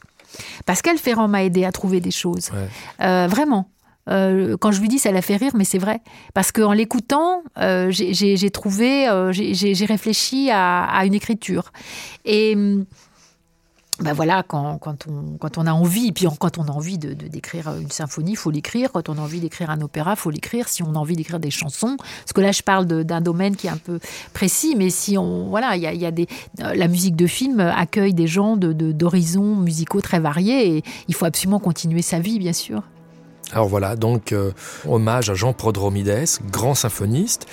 Pascal 0.67 0.99
Ferrand 0.99 1.29
m'a 1.29 1.45
aidé 1.45 1.65
à 1.65 1.73
trouver 1.73 2.01
des 2.01 2.11
choses. 2.11 2.51
Euh, 3.01 3.27
vraiment. 3.29 3.69
Euh, 4.09 4.57
quand 4.59 4.73
je 4.73 4.81
lui 4.81 4.89
dis, 4.89 4.99
ça 4.99 5.13
l'a 5.13 5.23
fait 5.23 5.37
rire, 5.37 5.53
mais 5.55 5.65
c'est 5.65 5.79
vrai. 5.79 6.01
Parce 6.35 6.53
qu'en 6.53 6.73
l'écoutant, 6.73 7.43
euh, 7.59 7.91
j'ai 7.91 8.51
trouvé, 8.51 9.07
j'ai 9.33 9.85
réfléchi 9.87 10.51
à, 10.51 10.85
à, 10.85 11.07
une 11.07 11.15
écriture. 11.15 11.73
Et 12.25 12.55
hum, 12.55 12.85
ben 14.03 14.13
voilà, 14.13 14.43
quand, 14.43 14.79
quand, 14.79 15.07
on, 15.09 15.37
quand 15.39 15.59
on 15.59 15.67
a 15.67 15.73
envie, 15.73 16.09
et 16.09 16.13
puis 16.13 16.27
quand 16.39 16.59
on 16.59 16.65
a 16.65 16.71
envie 16.71 16.99
de, 16.99 17.13
d'écrire 17.13 17.73
une 17.81 17.91
symphonie, 17.91 18.33
il 18.33 18.37
faut 18.37 18.51
l'écrire. 18.51 18.93
Quand 18.93 19.09
on 19.09 19.19
a 19.19 19.21
envie 19.21 19.41
d'écrire 19.41 19.71
un 19.71 19.81
opéra, 19.81 20.13
il 20.13 20.19
faut 20.19 20.31
l'écrire. 20.31 20.69
Si 20.69 20.83
on 20.83 20.95
a 20.95 20.99
envie 20.99 21.17
d'écrire 21.17 21.41
des 21.41 21.51
chansons, 21.51 21.97
parce 21.97 22.33
que 22.35 22.41
là, 22.41 22.53
je 22.53 22.63
parle 22.63 22.87
d'un 22.87 23.21
domaine 23.21 23.57
qui 23.57 23.67
est 23.67 23.71
un 23.71 23.77
peu 23.77 23.99
précis, 24.33 24.75
mais 24.77 24.91
si 24.91 25.17
on, 25.17 25.49
voilà, 25.49 25.77
il 25.77 25.83
y 25.83 25.87
a, 25.87 25.95
y 25.95 26.07
a, 26.07 26.11
des, 26.11 26.27
la 26.59 26.89
musique 26.89 27.17
de 27.17 27.27
film 27.27 27.61
accueille 27.61 28.15
des 28.15 28.27
gens 28.27 28.57
de, 28.57 28.73
d'horizons 28.73 29.57
musicaux 29.57 30.01
très 30.01 30.21
variés, 30.21 30.77
et 30.77 30.85
il 31.09 31.15
faut 31.15 31.27
absolument 31.27 31.61
continuer 31.61 32.03
sa 32.03 32.19
vie, 32.19 32.39
bien 32.39 32.53
sûr. 32.53 32.83
Alors 33.53 33.69
voilà, 33.69 33.97
donc 33.97 34.33
euh, 34.33 34.53
hommage 34.89 35.29
à 35.29 35.35
Jean 35.35 35.53
Prodromides, 35.53 36.25
grand 36.51 36.75
symphoniste 36.75 37.47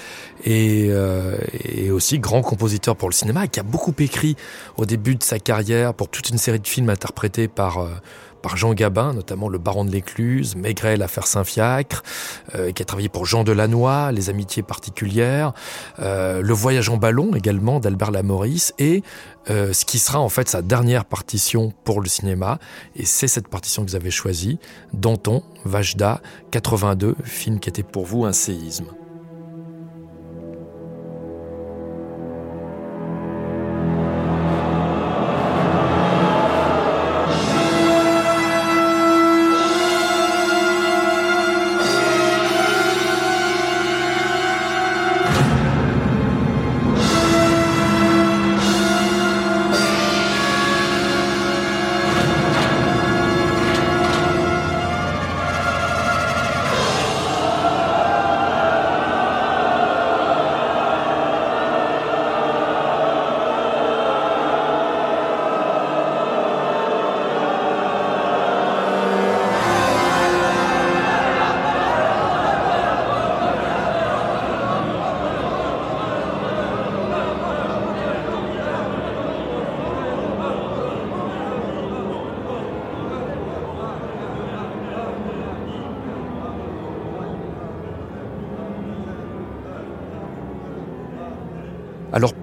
et, 0.44 0.88
euh, 0.90 1.38
et, 1.64 1.92
aussi 1.92 2.20
grand 2.20 2.42
compositeur 2.42 2.96
pour 2.96 3.10
le 3.10 3.14
cinéma, 3.14 3.48
qui 3.48 3.60
a 3.60 3.64
beaucoup 3.64 3.94
écrit 4.00 4.36
au 4.78 4.86
début 4.86 5.16
de 5.16 5.24
sa 5.24 5.40
carrière 5.40 5.94
pour 5.94 6.10
toute 6.10 6.30
une 6.30 6.38
série 6.38 6.60
de 6.60 6.68
films 6.68 6.90
interprétés 6.90 7.48
par 7.48 7.80
euh, 7.80 7.90
par 8.42 8.58
Jean 8.58 8.74
Gabin, 8.74 9.14
notamment 9.14 9.50
Le 9.50 9.58
Baron 9.58 9.86
de 9.86 9.92
l'Écluse, 9.92 10.56
Maigret, 10.56 10.98
l'affaire 10.98 11.28
Saint-Fiacre, 11.28 12.04
euh, 12.56 12.72
qui 12.72 12.82
a 12.82 12.86
travaillé 12.86 13.10
pour 13.10 13.26
Jean 13.26 13.44
Delannoy, 13.44 14.12
Les 14.12 14.30
Amitiés 14.30 14.64
particulières, 14.64 15.54
euh, 16.00 16.42
Le 16.42 16.54
Voyage 16.54 16.90
en 16.90 16.98
ballon 16.98 17.36
également 17.36 17.80
d'Albert 17.80 18.12
Lamoris, 18.12 18.74
et 18.80 19.04
euh, 19.50 19.74
ce 19.74 19.86
qui 19.86 20.00
sera 20.00 20.20
en 20.20 20.30
fait 20.30 20.50
sa 20.50 20.62
dernière 20.62 21.06
partition 21.06 21.74
pour 21.84 22.02
le 22.02 22.08
cinéma, 22.08 22.60
et 22.96 23.06
c'est 23.06 23.28
cette 23.28 23.48
partition 23.48 23.84
que 23.84 23.90
vous 23.90 23.96
avez 23.96 24.12
choisie, 24.12 24.60
Danton, 24.94 25.44
Vajda, 25.66 26.22
82, 26.52 27.16
film 27.24 27.60
qui 27.60 27.70
était 27.70 27.84
pour 27.84 28.06
vous 28.06 28.26
un 28.26 28.34
séisme. 28.34 28.86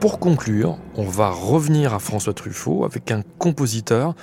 Pour 0.07 0.21
conclure, 0.21 0.79
on 0.95 1.03
va 1.03 1.31
revenir 1.31 1.93
à 1.93 1.99
François 1.99 2.33
Truffaut 2.33 2.85
avec 2.85 3.11
un 3.11 3.23
compositeur 3.41 4.15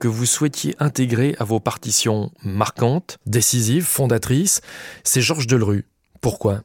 que 0.00 0.08
vous 0.08 0.26
souhaitiez 0.26 0.74
intégrer 0.80 1.36
à 1.38 1.44
vos 1.44 1.60
partitions 1.60 2.32
marquantes, 2.42 3.18
décisives, 3.24 3.84
fondatrices. 3.84 4.62
C'est 5.04 5.20
Georges 5.20 5.46
Delerue. 5.46 5.84
Pourquoi? 6.20 6.62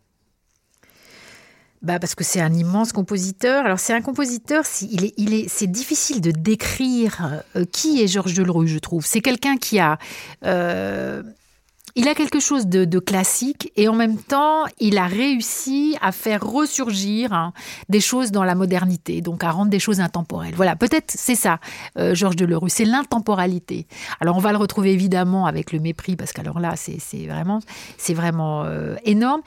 Bah 1.84 2.00
parce 2.00 2.16
que 2.16 2.24
c'est 2.24 2.42
un 2.42 2.52
immense 2.52 2.94
compositeur. 2.94 3.64
Alors 3.64 3.78
c'est 3.78 3.94
un 3.94 4.02
compositeur, 4.02 4.64
il 4.82 5.06
est, 5.06 5.14
il 5.18 5.36
est, 5.36 5.48
c'est 5.50 5.68
difficile 5.68 6.20
de 6.20 6.32
décrire 6.32 7.44
euh, 7.56 7.66
qui 7.72 8.02
est 8.02 8.08
Georges 8.08 8.34
Delerue, 8.34 8.68
je 8.68 8.80
trouve. 8.80 9.06
C'est 9.06 9.22
quelqu'un 9.22 9.58
qui 9.58 9.78
a 9.78 10.00
euh, 10.46 11.22
il 11.96 12.08
a 12.08 12.16
quelque 12.16 12.40
chose 12.40 12.68
de, 12.68 13.00
classique 13.00 13.72
et 13.76 13.88
en 13.88 13.94
même 13.94 14.18
temps, 14.18 14.64
il 14.80 14.98
a 14.98 15.06
réussi 15.06 15.96
à 16.02 16.12
faire 16.12 16.42
ressurgir 16.42 17.34
hein, 17.34 17.54
des 17.90 18.00
choses 18.00 18.32
dans 18.32 18.44
la 18.44 18.56
modernité, 18.56 19.22
donc 19.22 19.44
à 19.44 19.52
rendre 19.52 19.70
des 19.70 19.80
choses 19.80 20.00
intemporelles. 20.00 20.56
Voilà, 20.56 20.76
peut-être 20.76 21.14
c'est 21.16 21.36
ça, 21.36 21.60
euh, 21.98 22.16
Georges 22.16 22.36
Delerue, 22.36 22.70
c'est 22.70 22.86
l'intemporalité. 22.86 23.88
Alors 24.20 24.38
on 24.38 24.40
va 24.40 24.52
le 24.52 24.58
retrouver 24.58 24.92
évidemment 24.92 25.46
avec 25.46 25.72
le 25.72 25.80
mépris, 25.80 26.16
parce 26.16 26.34
qu'alors 26.34 26.60
là, 26.60 26.76
c'est 26.76 27.28
vraiment, 27.28 27.60
c'est 27.98 28.14
vraiment 28.14 28.64
euh, 28.64 28.96
énorme. 29.06 29.42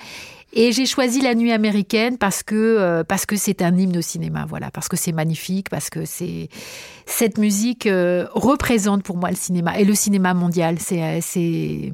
Et 0.52 0.72
j'ai 0.72 0.87
choisi 0.87 1.20
La 1.20 1.35
Nuit 1.35 1.52
américaine 1.52 2.16
parce 2.16 2.42
que 2.42 2.54
euh, 2.54 3.04
parce 3.04 3.26
que 3.26 3.37
c'est 3.37 3.61
un 3.62 3.76
hymne 3.76 3.96
au 3.96 4.02
cinéma, 4.02 4.46
voilà, 4.48 4.70
parce 4.70 4.88
que 4.88 4.96
c'est 4.96 5.12
magnifique, 5.12 5.68
parce 5.68 5.90
que 5.90 6.04
c'est 6.04 6.48
cette 7.06 7.38
musique 7.38 7.88
représente 8.32 9.02
pour 9.02 9.16
moi 9.16 9.30
le 9.30 9.37
cinéma 9.37 9.78
et 9.78 9.85
le 9.85 9.94
cinéma 9.94 10.35
mondial. 10.35 10.78
C'est 10.78 11.20
c'est 11.20 11.92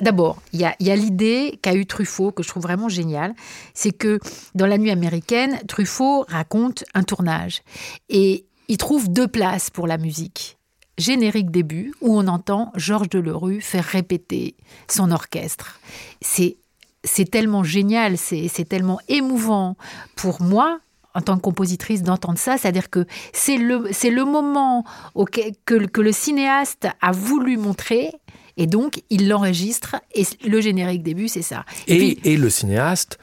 D'abord, 0.00 0.38
il 0.52 0.60
y 0.60 0.64
a, 0.64 0.96
l'idée 0.96 1.58
qu'a 1.62 1.74
eu 1.74 1.86
Truffaut, 1.86 2.32
que 2.32 2.42
je 2.42 2.48
trouve 2.48 2.62
vraiment 2.62 2.88
géniale, 2.88 3.34
c'est 3.74 3.92
que 3.92 4.18
dans 4.54 4.66
La 4.66 4.78
Nuit 4.78 4.90
américaine, 4.90 5.58
Truffaut 5.68 6.24
raconte 6.28 6.84
un 6.94 7.02
tournage. 7.02 7.62
Et 8.08 8.46
il 8.68 8.76
trouve 8.76 9.10
deux 9.10 9.28
places 9.28 9.70
pour 9.70 9.86
la 9.86 9.98
musique. 9.98 10.58
Générique 10.96 11.50
début, 11.50 11.92
où 12.00 12.16
on 12.16 12.26
entend 12.28 12.72
Georges 12.76 13.08
Delerue 13.08 13.60
faire 13.60 13.84
répéter 13.84 14.56
son 14.88 15.10
orchestre. 15.10 15.80
C'est 16.20 16.56
c'est 17.02 17.30
tellement 17.30 17.64
génial, 17.64 18.18
c'est 18.18 18.68
tellement 18.68 18.98
émouvant 19.08 19.76
pour 20.16 20.42
moi 20.42 20.80
en 21.14 21.22
tant 21.22 21.36
que 21.36 21.42
compositrice 21.42 22.02
d'entendre 22.02 22.38
ça, 22.38 22.56
c'est-à-dire 22.56 22.88
que 22.88 23.04
c'est 23.32 23.56
le, 23.56 23.88
le 23.88 24.24
moment 24.24 24.84
auquel, 25.14 25.54
que, 25.64 25.86
que 25.86 26.00
le 26.00 26.12
cinéaste 26.12 26.88
a 27.00 27.12
voulu 27.12 27.56
montrer 27.56 28.12
et 28.60 28.66
donc, 28.66 29.02
il 29.08 29.26
l'enregistre 29.26 29.96
et 30.14 30.24
le 30.46 30.60
générique 30.60 31.02
début, 31.02 31.28
c'est 31.28 31.40
ça. 31.40 31.64
Et, 31.86 31.94
et, 31.94 31.98
puis, 31.98 32.20
et, 32.30 32.36
le 32.36 32.50
cinéaste 32.50 33.18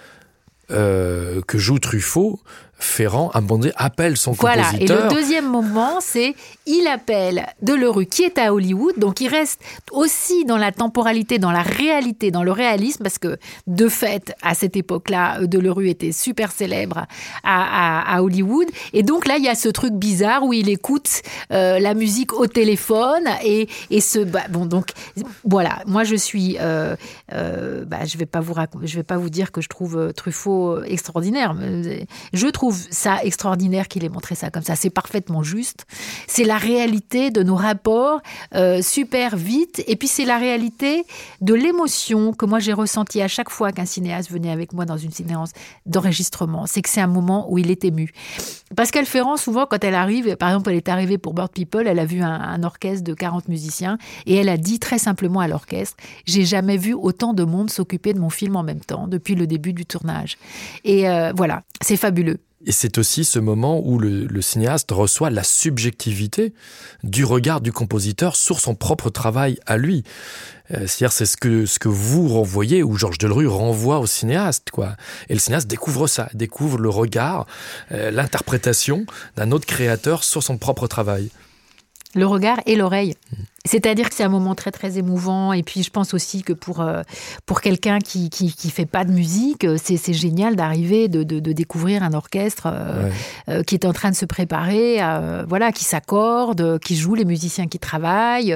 euh, 0.71 1.41
que 1.47 1.59
joue 1.59 1.77
Truffaut 1.77 2.39
Ferrand, 2.79 3.31
un 3.33 3.41
bandit, 3.41 3.71
appelle 3.75 4.17
son 4.17 4.33
voilà. 4.33 4.63
compositeur. 4.63 4.99
Et 4.99 5.03
le 5.03 5.15
deuxième 5.15 5.49
moment, 5.49 5.99
c'est 5.99 6.35
il 6.65 6.87
appelle 6.87 7.47
Delerue 7.61 8.05
qui 8.05 8.23
est 8.23 8.37
à 8.37 8.53
Hollywood, 8.53 8.93
donc 8.97 9.19
il 9.21 9.29
reste 9.29 9.59
aussi 9.91 10.45
dans 10.45 10.57
la 10.57 10.71
temporalité, 10.71 11.39
dans 11.39 11.51
la 11.51 11.63
réalité, 11.63 12.29
dans 12.29 12.43
le 12.43 12.51
réalisme, 12.51 13.03
parce 13.03 13.17
que 13.17 13.37
de 13.65 13.87
fait, 13.87 14.35
à 14.43 14.53
cette 14.53 14.75
époque-là, 14.75 15.39
Delerue 15.47 15.89
était 15.89 16.11
super 16.11 16.51
célèbre 16.51 17.05
à, 17.43 18.03
à, 18.03 18.15
à, 18.15 18.21
Hollywood. 18.21 18.67
Et 18.93 19.01
donc 19.01 19.27
là, 19.27 19.37
il 19.37 19.43
y 19.43 19.49
a 19.49 19.55
ce 19.55 19.69
truc 19.69 19.93
bizarre 19.93 20.43
où 20.43 20.53
il 20.53 20.69
écoute 20.69 21.21
euh, 21.51 21.79
la 21.79 21.93
musique 21.93 22.33
au 22.33 22.47
téléphone 22.47 23.27
et, 23.43 23.67
et 23.89 24.01
ce 24.01 24.19
bah, 24.19 24.41
bon 24.49 24.65
donc 24.65 24.91
voilà. 25.43 25.79
Moi, 25.87 26.03
je 26.03 26.15
suis, 26.15 26.57
euh, 26.59 26.95
euh, 27.33 27.85
bah, 27.85 28.05
je 28.05 28.17
vais 28.17 28.25
pas 28.25 28.39
vous 28.39 28.53
je 28.83 28.95
vais 28.95 29.03
pas 29.03 29.17
vous 29.17 29.29
dire 29.29 29.51
que 29.51 29.61
je 29.61 29.69
trouve 29.69 30.13
Truffaut 30.13 30.83
extraordinaire. 30.83 31.55
Je 32.33 32.47
trouve 32.47 32.66
ça 32.71 33.23
extraordinaire 33.23 33.87
qu'il 33.87 34.03
ait 34.03 34.09
montré 34.09 34.35
ça 34.35 34.49
comme 34.49 34.63
ça. 34.63 34.75
C'est 34.75 34.89
parfaitement 34.89 35.43
juste. 35.43 35.85
C'est 36.27 36.43
la 36.43 36.57
réalité 36.57 37.31
de 37.31 37.43
nos 37.43 37.55
rapports 37.55 38.21
euh, 38.55 38.81
super 38.81 39.35
vite. 39.35 39.83
Et 39.87 39.95
puis 39.95 40.07
c'est 40.07 40.25
la 40.25 40.37
réalité 40.37 41.05
de 41.41 41.53
l'émotion 41.53 42.33
que 42.33 42.45
moi 42.45 42.59
j'ai 42.59 42.73
ressentie 42.73 43.21
à 43.21 43.27
chaque 43.27 43.49
fois 43.49 43.71
qu'un 43.71 43.85
cinéaste 43.85 44.31
venait 44.31 44.51
avec 44.51 44.73
moi 44.73 44.85
dans 44.85 44.97
une 44.97 45.11
séance 45.11 45.51
d'enregistrement. 45.85 46.65
C'est 46.65 46.81
que 46.81 46.89
c'est 46.89 47.01
un 47.01 47.07
moment 47.07 47.51
où 47.51 47.57
il 47.57 47.71
est 47.71 47.83
ému. 47.85 48.11
Pascal 48.75 49.05
Ferrand, 49.05 49.37
souvent, 49.37 49.65
quand 49.65 49.83
elle 49.83 49.95
arrive, 49.95 50.35
par 50.35 50.49
exemple, 50.49 50.69
elle 50.71 50.77
est 50.77 50.89
arrivée 50.89 51.17
pour 51.17 51.33
Bird 51.33 51.51
People, 51.51 51.87
elle 51.87 51.99
a 51.99 52.05
vu 52.05 52.21
un, 52.21 52.33
un 52.33 52.63
orchestre 52.63 53.03
de 53.03 53.13
40 53.13 53.47
musiciens 53.47 53.97
et 54.25 54.35
elle 54.35 54.49
a 54.49 54.57
dit 54.57 54.79
très 54.79 54.99
simplement 54.99 55.39
à 55.39 55.47
l'orchestre 55.47 55.97
J'ai 56.25 56.45
jamais 56.45 56.77
vu 56.77 56.93
autant 56.93 57.33
de 57.33 57.43
monde 57.43 57.69
s'occuper 57.69 58.13
de 58.13 58.19
mon 58.19 58.29
film 58.29 58.55
en 58.55 58.63
même 58.63 58.81
temps 58.81 59.07
depuis 59.07 59.35
le 59.35 59.47
début 59.47 59.73
du 59.73 59.85
tournage. 59.85 60.37
Et 60.83 61.09
euh, 61.09 61.31
voilà, 61.35 61.63
c'est 61.81 61.97
fabuleux. 61.97 62.39
Et 62.65 62.71
c'est 62.71 62.97
aussi 62.97 63.23
ce 63.23 63.37
moment 63.37 63.81
où 63.85 63.99
le, 63.99 64.25
le, 64.25 64.41
cinéaste 64.41 64.91
reçoit 64.91 65.29
la 65.29 65.43
subjectivité 65.43 66.53
du 67.03 67.23
regard 67.23 67.61
du 67.61 67.71
compositeur 67.71 68.35
sur 68.35 68.59
son 68.59 68.73
propre 68.73 69.11
travail 69.11 69.59
à 69.67 69.77
lui. 69.77 70.03
Euh, 70.71 70.87
C'est-à-dire 70.87 71.11
c'est 71.11 71.27
ce 71.27 71.37
que, 71.37 71.65
ce 71.65 71.77
que 71.77 71.87
vous 71.87 72.27
renvoyez, 72.27 72.81
ou 72.81 72.97
Georges 72.97 73.19
Delerue 73.19 73.47
renvoie 73.47 73.99
au 73.99 74.07
cinéaste. 74.07 74.71
Quoi. 74.71 74.95
Et 75.29 75.33
le 75.33 75.39
cinéaste 75.39 75.67
découvre 75.67 76.07
ça, 76.07 76.29
découvre 76.33 76.79
le 76.79 76.89
regard, 76.89 77.45
euh, 77.91 78.09
l'interprétation 78.09 79.05
d'un 79.35 79.51
autre 79.51 79.67
créateur 79.67 80.23
sur 80.23 80.41
son 80.41 80.57
propre 80.57 80.87
travail. 80.87 81.29
Le 82.15 82.25
regard 82.25 82.59
et 82.65 82.75
l'oreille. 82.75 83.15
Mmh. 83.31 83.35
C'est-à-dire 83.67 84.09
que 84.09 84.15
c'est 84.15 84.23
un 84.23 84.29
moment 84.29 84.55
très 84.55 84.71
très 84.71 84.97
émouvant 84.97 85.53
et 85.53 85.63
puis 85.63 85.83
je 85.83 85.91
pense 85.91 86.13
aussi 86.13 86.41
que 86.43 86.53
pour, 86.53 86.81
euh, 86.81 87.01
pour 87.45 87.61
quelqu'un 87.61 87.99
qui, 87.99 88.29
qui, 88.29 88.53
qui 88.53 88.69
fait 88.69 88.85
pas 88.85 89.05
de 89.05 89.11
musique, 89.11 89.65
c'est 89.81 90.13
génial 90.13 90.55
d'arriver 90.55 91.07
de, 91.07 91.23
de, 91.23 91.39
de 91.39 91.51
découvrir 91.51 92.03
un 92.03 92.13
orchestre 92.13 92.67
euh, 92.67 93.03
ouais. 93.03 93.11
euh, 93.49 93.63
qui 93.63 93.75
est 93.75 93.85
en 93.85 93.93
train 93.93 94.09
de 94.09 94.15
se 94.15 94.25
préparer, 94.25 94.99
voilà, 95.47 95.71
qui 95.71 95.83
s'accorde, 95.83 96.79
qui 96.79 96.95
joue 96.95 97.15
les 97.15 97.25
musiciens 97.25 97.67
qui 97.67 97.79
travaillent. 97.79 98.55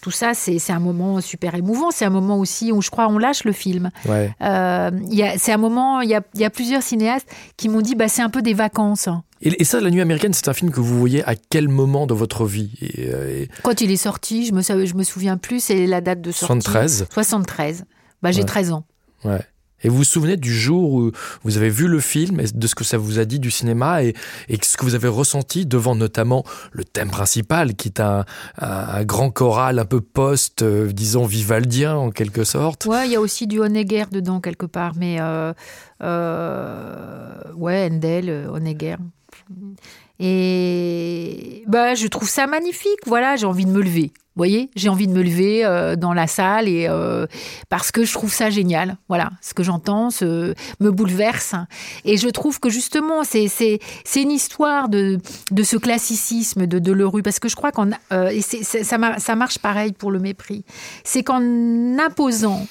Tout 0.00 0.10
ça, 0.10 0.34
c'est 0.34 0.72
un 0.72 0.80
moment 0.80 1.20
super 1.20 1.54
émouvant. 1.54 1.90
C'est 1.90 2.04
un 2.04 2.10
moment 2.10 2.38
aussi 2.38 2.72
où 2.72 2.82
je 2.82 2.90
crois 2.90 3.08
on 3.08 3.18
lâche 3.18 3.44
le 3.44 3.52
film. 3.52 3.90
Ouais. 4.06 4.34
Euh, 4.42 4.90
c'est 5.38 5.52
un 5.52 5.56
moment, 5.56 6.00
il 6.00 6.10
y 6.10 6.14
a, 6.14 6.20
y 6.34 6.44
a 6.44 6.50
plusieurs 6.50 6.82
cinéastes 6.82 7.28
qui 7.56 7.68
m'ont 7.68 7.80
dit 7.80 7.94
bah, 7.94 8.08
c'est 8.08 8.22
un 8.22 8.30
peu 8.30 8.42
des 8.42 8.54
vacances. 8.54 9.08
Et, 9.42 9.60
et 9.60 9.64
ça, 9.64 9.80
La 9.80 9.90
Nuit 9.90 10.00
américaine, 10.00 10.32
c'est 10.32 10.48
un 10.48 10.54
film 10.54 10.70
que 10.70 10.80
vous 10.80 10.98
voyez 10.98 11.24
à 11.24 11.34
quel 11.36 11.68
moment 11.68 12.06
de 12.06 12.14
votre 12.14 12.44
vie 12.44 12.70
et, 12.80 13.42
et... 13.42 13.48
Quand 13.62 13.80
il 13.80 13.90
est 13.90 13.96
sorti, 13.96 14.46
je 14.46 14.52
me, 14.52 14.62
je 14.62 14.94
me 14.94 15.04
souviens 15.04 15.36
plus, 15.36 15.60
c'est 15.60 15.86
la 15.86 16.00
date 16.00 16.20
de 16.20 16.32
sortie. 16.32 16.62
73 16.62 17.06
73. 17.10 17.84
Bah, 18.22 18.32
j'ai 18.32 18.40
ouais. 18.40 18.46
13 18.46 18.72
ans. 18.72 18.84
Ouais. 19.24 19.40
Et 19.82 19.88
vous 19.88 19.98
vous 19.98 20.04
souvenez 20.04 20.36
du 20.36 20.52
jour 20.52 20.92
où 20.92 21.12
vous 21.44 21.56
avez 21.56 21.70
vu 21.70 21.86
le 21.86 22.00
film 22.00 22.40
et 22.40 22.46
de 22.52 22.66
ce 22.66 22.74
que 22.74 22.82
ça 22.82 22.98
vous 22.98 23.20
a 23.20 23.24
dit 23.24 23.38
du 23.38 23.52
cinéma 23.52 24.02
et, 24.02 24.14
et 24.48 24.58
ce 24.60 24.76
que 24.76 24.84
vous 24.84 24.96
avez 24.96 25.06
ressenti 25.06 25.66
devant 25.66 25.94
notamment 25.94 26.44
le 26.72 26.82
thème 26.82 27.10
principal 27.10 27.74
qui 27.74 27.86
est 27.88 28.00
un, 28.00 28.24
un, 28.60 28.68
un 28.68 29.04
grand 29.04 29.30
choral 29.30 29.78
un 29.78 29.84
peu 29.84 30.00
post, 30.00 30.62
euh, 30.62 30.90
disons, 30.92 31.26
vivaldien 31.26 31.94
en 31.94 32.10
quelque 32.10 32.42
sorte? 32.42 32.86
Ouais, 32.86 33.06
il 33.06 33.12
y 33.12 33.16
a 33.16 33.20
aussi 33.20 33.46
du 33.46 33.60
Honegger 33.60 34.06
dedans 34.10 34.40
quelque 34.40 34.66
part, 34.66 34.94
mais 34.96 35.18
euh, 35.20 35.52
euh, 36.02 37.36
ouais, 37.54 37.88
Handel, 37.88 38.48
Honegger. 38.52 38.96
Et 40.20 41.64
bah, 41.66 41.94
je 41.94 42.06
trouve 42.06 42.28
ça 42.28 42.46
magnifique. 42.46 43.00
Voilà, 43.06 43.36
j'ai 43.36 43.46
envie 43.46 43.66
de 43.66 43.70
me 43.70 43.82
lever. 43.82 44.12
Vous 44.38 44.40
voyez, 44.40 44.70
j'ai 44.76 44.88
envie 44.88 45.08
de 45.08 45.12
me 45.12 45.22
lever 45.22 45.64
euh, 45.64 45.96
dans 45.96 46.12
la 46.12 46.28
salle 46.28 46.68
et 46.68 46.86
euh, 46.88 47.26
parce 47.70 47.90
que 47.90 48.04
je 48.04 48.12
trouve 48.12 48.32
ça 48.32 48.50
génial. 48.50 48.96
Voilà, 49.08 49.32
ce 49.42 49.52
que 49.52 49.64
j'entends 49.64 50.10
ce, 50.10 50.54
me 50.78 50.92
bouleverse 50.92 51.56
et 52.04 52.16
je 52.16 52.28
trouve 52.28 52.60
que 52.60 52.70
justement 52.70 53.24
c'est 53.24 53.48
c'est 53.48 53.80
c'est 54.04 54.22
une 54.22 54.30
histoire 54.30 54.88
de 54.88 55.18
de 55.50 55.62
ce 55.64 55.76
classicisme 55.76 56.68
de 56.68 56.78
de 56.78 57.20
parce 57.20 57.40
que 57.40 57.48
je 57.48 57.56
crois 57.56 57.72
qu'en 57.72 57.90
euh, 58.12 58.28
et 58.28 58.40
c'est 58.40 58.62
ça 58.62 59.18
ça 59.18 59.34
marche 59.34 59.58
pareil 59.58 59.90
pour 59.90 60.12
le 60.12 60.20
mépris. 60.20 60.64
C'est 61.02 61.24
qu'en 61.24 61.42
imposant 61.98 62.64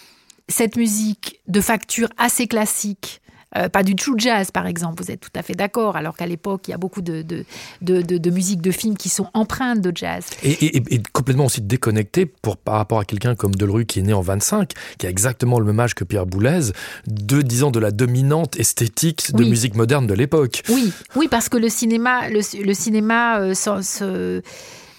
cette 0.48 0.78
musique 0.78 1.42
de 1.50 1.60
facture 1.60 2.08
assez 2.18 2.48
classique 2.48 3.22
euh, 3.58 3.70
pas 3.70 3.84
du 3.84 3.96
true 3.96 4.16
jazz 4.18 4.52
par 4.52 4.68
exemple 4.68 5.04
vous 5.04 5.12
êtes 5.12 5.20
tout 5.20 5.30
à 5.36 5.42
fait 5.42 5.54
d'accord 5.54 5.96
alors 5.96 6.16
qu'à 6.16 6.26
l'époque 6.28 6.68
il 6.68 6.72
y 6.72 6.74
a 6.74 6.78
beaucoup 6.78 7.02
de, 7.02 7.22
de, 7.22 7.46
de, 7.82 8.02
de, 8.02 8.18
de 8.18 8.30
musique 8.30 8.62
de 8.62 8.72
films 8.72 8.98
qui 8.98 9.10
sont 9.10 9.28
empreintes 9.34 9.82
de 9.82 9.92
jazz. 9.94 10.26
Et, 10.44 10.52
et, 10.52 10.96
et 10.96 11.02
complètement 11.14 11.46
aussi 11.46 11.62
déconnecté 11.62 12.26
pour 12.26 12.58
par 12.58 12.76
rapport 12.76 13.00
à 13.00 13.06
quelqu'un 13.06 13.36
comme 13.36 13.56
Delru 13.56 13.86
qui 13.86 14.00
est 14.00 14.04
né 14.04 14.14
en 14.14 14.22
25 14.22 14.72
qui 14.98 15.08
a 15.08 15.10
exactement 15.10 15.60
le 15.60 15.66
même 15.66 15.80
âge 15.80 15.96
que 15.96 16.04
Pierre 16.04 16.26
Boulez 16.26 16.72
de 17.08 17.42
disons 17.42 17.72
de 17.72 17.80
la 17.80 17.92
dominante 17.92 18.60
esthétique 18.60 19.34
de 19.34 19.44
oui. 19.44 19.50
musique 19.50 19.76
moderne 19.76 20.08
de 20.08 20.14
l'époque. 20.14 20.64
Oui 20.70 20.92
oui 21.16 21.28
parce 21.28 21.50
que 21.50 21.58
le 21.58 21.70
cinéma 21.70 22.30
le, 22.30 22.42
le 22.64 22.74
cinéma 22.74 23.40
euh, 23.40 23.54
s'en 23.54 23.82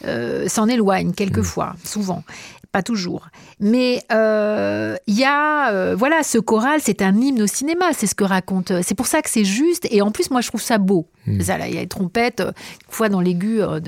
euh, 0.04 0.66
éloigne 0.68 1.12
quelquefois 1.12 1.74
souvent 1.84 2.24
pas 2.72 2.82
toujours. 2.82 3.28
Mais 3.60 3.96
il 3.96 4.02
euh, 4.12 4.96
y 5.06 5.24
a 5.24 5.72
euh, 5.72 5.94
voilà 5.96 6.22
ce 6.22 6.38
choral, 6.38 6.80
c'est 6.82 7.02
un 7.02 7.14
hymne 7.14 7.42
au 7.42 7.46
cinéma, 7.46 7.92
c'est 7.92 8.06
ce 8.06 8.14
que 8.14 8.24
raconte. 8.24 8.72
C'est 8.82 8.94
pour 8.94 9.06
ça 9.06 9.22
que 9.22 9.30
c'est 9.30 9.44
juste 9.44 9.86
et 9.90 10.02
en 10.02 10.10
plus 10.10 10.30
moi 10.30 10.40
je 10.40 10.48
trouve 10.48 10.62
ça 10.62 10.78
beau. 10.78 11.08
Mmh. 11.28 11.40
Ça, 11.42 11.58
là, 11.58 11.68
il 11.68 11.74
y 11.74 11.78
a 11.78 11.80
les 11.80 11.86
trompettes, 11.86 12.40
euh, 12.40 12.52
fois 12.88 13.08
dans 13.08 13.20
l'aigu, 13.20 13.60
euh, 13.60 13.80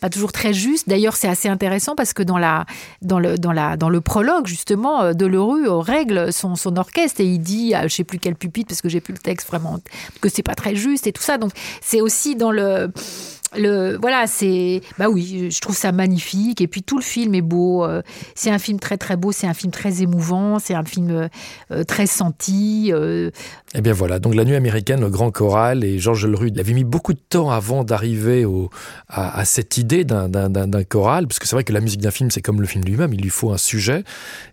pas 0.00 0.10
toujours 0.10 0.32
très 0.32 0.52
juste. 0.52 0.88
D'ailleurs, 0.88 1.16
c'est 1.16 1.28
assez 1.28 1.48
intéressant 1.48 1.94
parce 1.96 2.12
que 2.12 2.22
dans 2.22 2.38
la 2.38 2.66
dans 3.00 3.18
le 3.18 3.38
dans 3.38 3.52
la 3.52 3.76
dans 3.76 3.88
le 3.88 4.00
prologue 4.00 4.46
justement, 4.46 5.14
de 5.14 5.26
Leroux 5.26 5.64
euh, 5.64 5.78
règle 5.78 6.32
son 6.32 6.56
son 6.56 6.76
orchestre 6.76 7.20
et 7.20 7.24
il 7.24 7.38
dit, 7.38 7.74
ah, 7.74 7.88
je 7.88 7.94
sais 7.94 8.04
plus 8.04 8.18
quel 8.18 8.34
pupitre 8.34 8.68
parce 8.68 8.82
que 8.82 8.88
j'ai 8.88 9.00
plus 9.00 9.14
le 9.14 9.18
texte 9.18 9.48
vraiment 9.48 9.78
que 10.20 10.28
c'est 10.28 10.42
pas 10.42 10.54
très 10.54 10.76
juste 10.76 11.06
et 11.06 11.12
tout 11.12 11.22
ça. 11.22 11.38
Donc 11.38 11.52
c'est 11.80 12.00
aussi 12.00 12.36
dans 12.36 12.50
le 12.50 12.92
le 13.56 13.98
voilà 14.00 14.26
c'est 14.26 14.80
bah 14.98 15.08
oui 15.08 15.48
je 15.50 15.60
trouve 15.60 15.76
ça 15.76 15.92
magnifique. 15.92 16.60
Et 16.60 16.68
puis 16.68 16.82
tout 16.82 16.98
le 16.98 17.02
film 17.02 17.34
est 17.34 17.42
beau. 17.42 17.84
Euh, 17.84 18.02
c'est 18.34 18.50
un 18.50 18.58
film 18.58 18.78
très 18.78 18.96
très 18.96 19.16
beau. 19.16 19.32
C'est 19.32 19.46
un 19.46 19.54
film 19.54 19.72
très 19.72 20.02
émouvant. 20.02 20.58
C'est 20.58 20.74
un 20.74 20.84
film 20.84 21.28
euh, 21.70 21.84
très 21.84 22.06
senti 22.06 22.90
euh... 22.92 23.28
et 23.74 23.78
eh 23.78 23.80
bien 23.80 23.92
voilà. 23.92 24.18
Donc 24.18 24.34
la 24.34 24.44
nuit 24.44 24.54
américaine 24.54 25.00
le 25.00 25.10
grand 25.10 25.30
choral 25.30 25.84
et 25.84 25.98
Georges 25.98 26.26
Leru 26.26 26.48
il 26.48 26.60
avait 26.60 26.72
mis 26.72 26.84
beaucoup 26.84 27.12
de 27.12 27.20
temps 27.28 27.50
avant 27.50 27.84
d'arriver 27.84 28.46
à, 29.08 29.44
cette 29.44 29.76
idée 29.76 30.04
d'un 30.04 30.84
choral. 30.84 31.26
Parce 31.26 31.38
que 31.38 31.46
c'est 31.46 31.56
vrai 31.56 31.64
que 31.64 31.72
la 31.72 31.80
musique 31.80 32.00
d'un 32.00 32.10
film 32.10 32.30
c'est 32.30 32.42
comme 32.42 32.60
le 32.60 32.66
film 32.66 32.84
lui-même. 32.84 33.12
Il 33.12 33.20
lui 33.20 33.30
faut 33.30 33.52
un 33.52 33.58
sujet. 33.58 34.04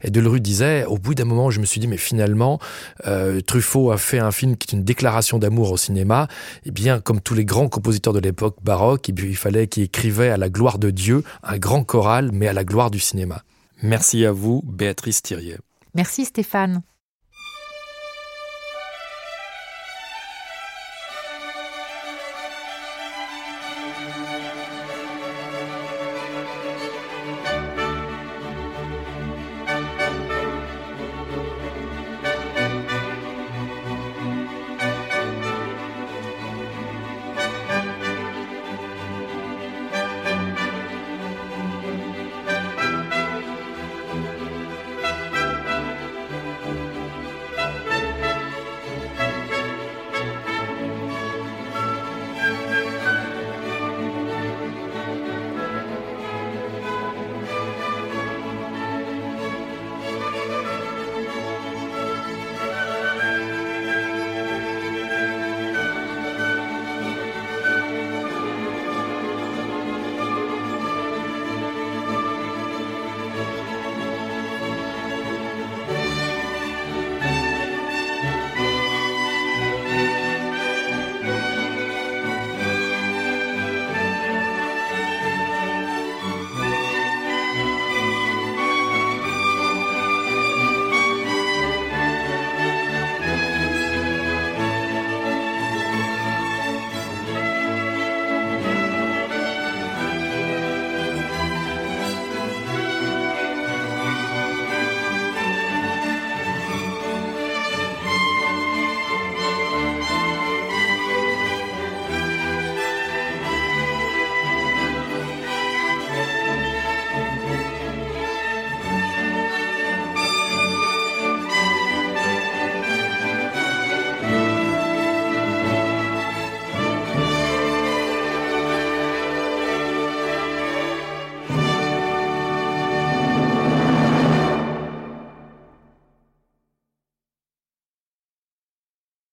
Et 0.03 0.09
de 0.09 0.19
Leru 0.19 0.39
disait 0.39 0.85
au 0.85 0.97
bout 0.97 1.15
d'un 1.15 1.25
moment 1.25 1.49
je 1.51 1.59
me 1.59 1.65
suis 1.65 1.79
dit 1.79 1.87
mais 1.87 1.97
finalement 1.97 2.59
euh, 3.07 3.41
Truffaut 3.41 3.91
a 3.91 3.97
fait 3.97 4.19
un 4.19 4.31
film 4.31 4.57
qui 4.57 4.67
est 4.69 4.77
une 4.77 4.83
déclaration 4.83 5.39
d'amour 5.39 5.71
au 5.71 5.77
cinéma. 5.77 6.27
Et 6.65 6.71
bien 6.71 6.99
comme 6.99 7.21
tous 7.21 7.33
les 7.33 7.45
grands 7.45 7.69
compositeurs 7.69 8.13
de 8.13 8.19
l'époque 8.19 8.57
baroque 8.63 8.90
baroque 8.91 9.07
il 9.07 9.35
fallait 9.35 9.67
qu'il 9.67 9.83
écrivait 9.83 10.29
à 10.29 10.37
la 10.37 10.49
gloire 10.49 10.79
de 10.79 10.89
Dieu 10.89 11.23
un 11.43 11.57
grand 11.57 11.83
choral 11.83 12.31
mais 12.33 12.47
à 12.47 12.53
la 12.53 12.63
gloire 12.63 12.91
du 12.91 12.99
cinéma. 12.99 13.43
Merci 13.81 14.25
à 14.25 14.31
vous 14.31 14.61
Béatrice 14.65 15.21
Thirier. 15.21 15.57
Merci 15.95 16.25
Stéphane. 16.25 16.81